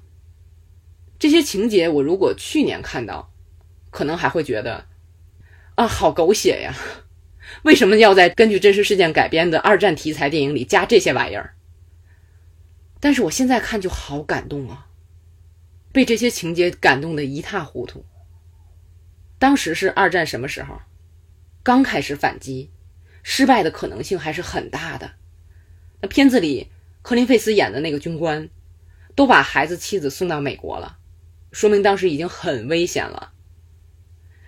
[1.19, 3.33] 这些情节，我如果去年看到，
[3.91, 4.87] 可能还会觉得，
[5.75, 6.75] 啊，好狗血呀！
[7.65, 11.55] 为什么要在根据真实事件改编的二战题材电影里加这些玩意儿？
[13.01, 14.89] 但是我现在看就好感动啊，
[15.91, 18.05] 被这些情节感动的一塌糊涂。
[19.39, 20.81] 当时是二战什么时候？
[21.65, 22.71] 刚开始反击，
[23.23, 25.13] 失败的可能性还是很大的。
[26.01, 26.71] 那片子里
[27.03, 28.49] 科林费斯演的那个军官，
[29.15, 30.98] 都把孩子妻子送到美国了。
[31.51, 33.33] 说明当时已经很危险了。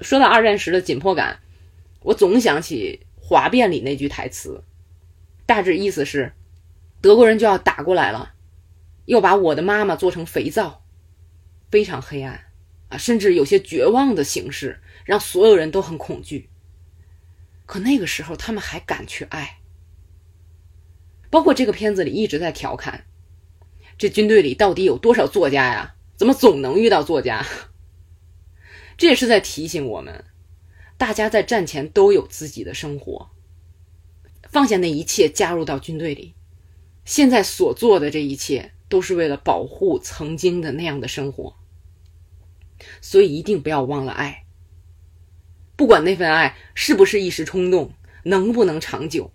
[0.01, 1.41] 说到二战时的紧迫感，
[2.01, 4.65] 我总想起《哗变》里那句台词，
[5.47, 6.33] 大致意思是：
[7.01, 8.35] 德国人就要打过来了，
[9.05, 10.83] 要把我的妈妈做成肥皂，
[11.71, 12.47] 非常黑暗
[12.89, 16.49] 啊，甚至有些绝望的形式，让所有人都很恐惧。
[17.67, 19.59] 可那个时候，他们还敢去爱。
[21.31, 23.05] 包括这个片子里一直在调侃，
[23.97, 25.95] 这军队里到底有多少作家呀？
[26.21, 27.47] 怎么总能遇到作家？
[28.99, 30.27] 这也是在提醒我们，
[30.99, 33.31] 大家在战前都有自己的生活，
[34.51, 36.35] 放下那一切，加入到军队里。
[37.07, 41.57] 现在所做的这一切，都是为了保护曾经的那样的生活。
[43.01, 44.45] 所以一定不要忘了爱，
[45.75, 47.95] 不管那份爱是不是一时冲动，
[48.25, 49.33] 能不能长久，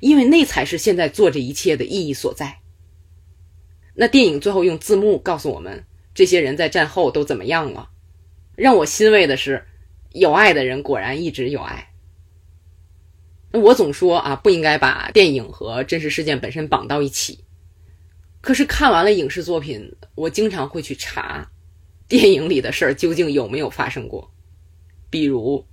[0.00, 2.58] 因为那才是现在做这一切的意义所在。
[3.94, 5.84] 那电影最后用字幕告诉我们，
[6.14, 7.90] 这些人在战后都怎么样了？
[8.56, 9.64] 让我欣慰的是，
[10.12, 11.88] 有爱的人果然一直有爱。
[13.52, 17.44] 我总说啊，不应该把电影和真实事件本身绑到一起。
[18.40, 21.50] 可是看完了影视作品，我经常会去查，
[22.08, 24.32] 电影里的事儿究竟有没有发生过。
[25.10, 25.66] 比如，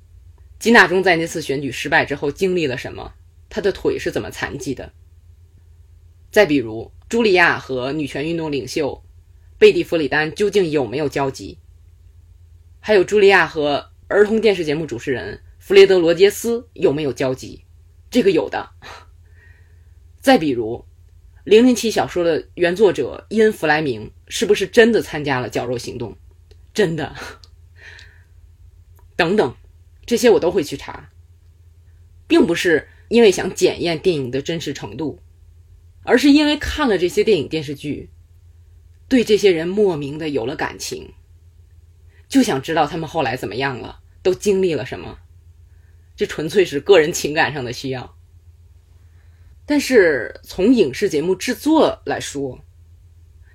[0.59, 3.13] 金大中在那次选举失败之后经历了什么？
[3.49, 4.91] 他的腿是怎么残疾的？
[6.32, 6.91] 再比如。
[7.10, 9.03] 茱莉亚和女权运动领袖
[9.57, 11.57] 贝蒂·弗里丹究竟有没有交集？
[12.80, 17.66] 还有茱莉亚和儿童电视节目主持人弗雷德·罗杰斯有没有交集？
[18.12, 18.70] 这个有的。
[20.22, 20.86] 再比如，
[21.45, 26.16] 《零零七》小说的原作者伊恩·弗莱明是不是真的参加了绞肉行动？
[26.76, 27.16] 真的。
[29.18, 29.55] 等等，
[30.05, 31.10] 这些我都会去查，
[32.28, 35.20] 并不是因为想检验电影的真实程度。
[36.04, 38.10] 而是因为看了这些电影电视剧，
[39.08, 41.14] 对这些人莫名的有了感情，
[42.28, 45.20] 就想知道他们后来怎么样了，都经历了什么。
[46.16, 48.16] 这纯粹是个人情感上的需要。
[49.66, 52.60] 但是从影视节目制作来说，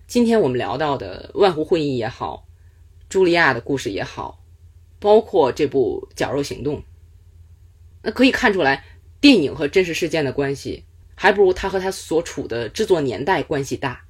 [0.07, 2.47] 今天我们聊到的《万湖会议》也好，
[3.11, 4.45] 茱莉亚的故事也好，
[5.01, 6.79] 包括这部《绞肉行动》，
[8.03, 8.85] 那可以看出来，
[9.21, 10.85] 电影和真实事件的关系，
[11.15, 14.05] 还不如他和他所处的制作年代关系大。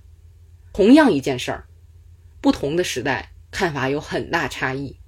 [0.73, 1.67] 同样一件事儿，
[2.41, 4.99] 不同的时代看法有很大差异。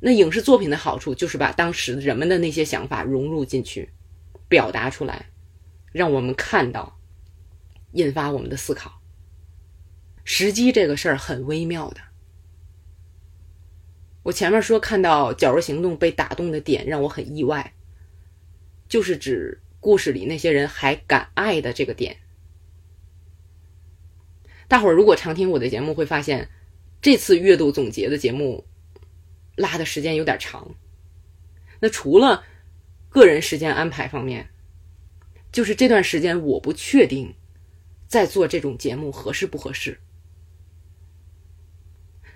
[0.00, 3.90] 那影视作品的好处就是把当时人们的那些想法融入进去，
[4.48, 5.30] 表达出来，
[5.92, 6.98] 让我们看到，
[7.92, 9.00] 引发我们的思考。
[10.24, 12.00] 时机这个事儿很微妙的。
[14.24, 17.74] 我前面说看到《绞肉行动》被打动的点让我很意外，
[18.88, 22.16] 就是指故事里那些人还敢爱的这个点。
[24.68, 26.48] 大伙儿如果常听我的节目，会发现
[27.02, 28.64] 这次月度总结的节目。
[29.54, 30.74] 拉的时间有点长，
[31.78, 32.42] 那除了
[33.10, 34.48] 个人时间安排方面，
[35.52, 37.34] 就是这段时间我不确定
[38.08, 40.00] 在做这种节目合适不合适。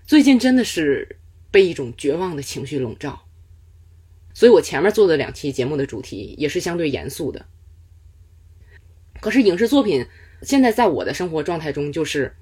[0.07, 1.18] 最近真的是
[1.51, 3.25] 被一种绝望的情绪笼罩，
[4.37, 7.47] 所以我前面做的两期节目的主题也是相对严肃的。
[9.18, 10.07] 可是影视作品
[10.43, 12.37] 现在在我的生活状态中，就是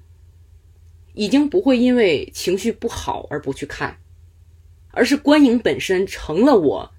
[1.13, 3.97] 已经不会因为情绪不好而不去看。
[4.91, 6.93] 而是观影本身成了我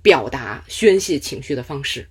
[0.00, 2.08] 表达宣泄情绪的方式，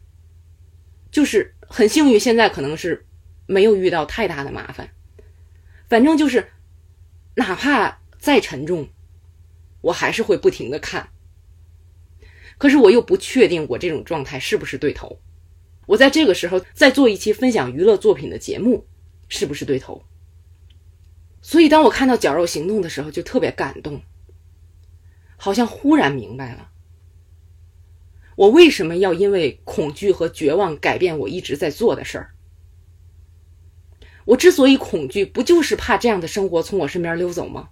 [1.11, 3.05] 就是很幸运，现在可能是
[3.45, 4.89] 没有遇到太大的麻烦。
[5.87, 6.49] 反正就是，
[7.35, 8.89] 哪怕再沉重，
[9.79, 11.09] 我还是会不停的看。
[12.59, 15.19] 可是我又不确定我这种状态是不是对头，
[15.87, 18.85] 我在这个时候再做一期分享娱乐作品的节目，
[19.27, 20.03] 是不是对头？
[21.41, 24.01] 所以当我看到《绞肉行动》的时候，就特别感动。
[25.37, 26.69] 好像忽然明白了，
[28.35, 32.35] 我为什么要因为恐惧和绝望改变我一直在做的事儿。
[34.25, 37.69] 我之所以恐惧，不就是怕这样的生活从我身边溜走吗？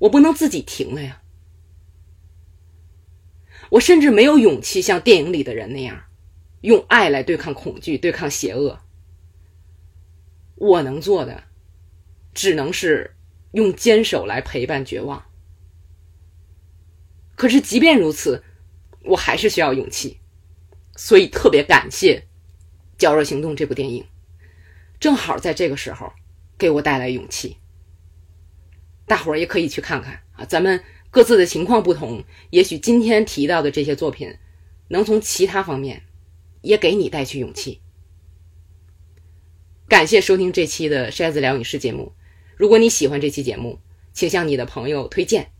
[0.00, 1.22] 我不能自己停了呀。
[3.74, 6.04] 我甚至没有勇气像电影里的人那样，
[6.60, 8.80] 用爱来对抗恐惧、对抗邪恶。
[10.54, 11.42] 我能做的，
[12.32, 13.16] 只能是
[13.50, 15.24] 用坚守来陪伴绝望。
[17.34, 18.44] 可是，即便如此，
[19.06, 20.20] 我还是需要勇气，
[20.94, 22.20] 所以特别感谢
[22.96, 24.06] 《绞肉行动》这部电影，
[25.00, 26.12] 正好在这个时候
[26.56, 27.56] 给我带来勇气。
[29.04, 30.80] 大伙儿也可以去看看啊，咱们
[31.14, 34.34] 各自的情况不同，也许今天提到的这些作品，
[34.88, 36.02] 能从其他方面
[36.60, 37.80] 也给你带去勇气。
[39.86, 42.12] 感谢收听这期的筛子聊影视节目，
[42.56, 43.78] 如果你喜欢这期节目，
[44.12, 45.52] 请向你的朋友推荐。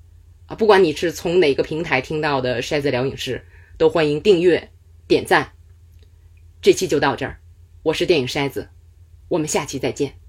[0.46, 3.36] 啊，不管你是从哪个平台听到的《筛子聊影视》，
[3.78, 4.72] 都欢迎订阅、
[5.06, 5.52] 点赞。
[6.60, 7.38] 这期就到这儿，
[7.84, 8.70] 我是电影筛子，
[9.28, 10.23] 我们下期再见。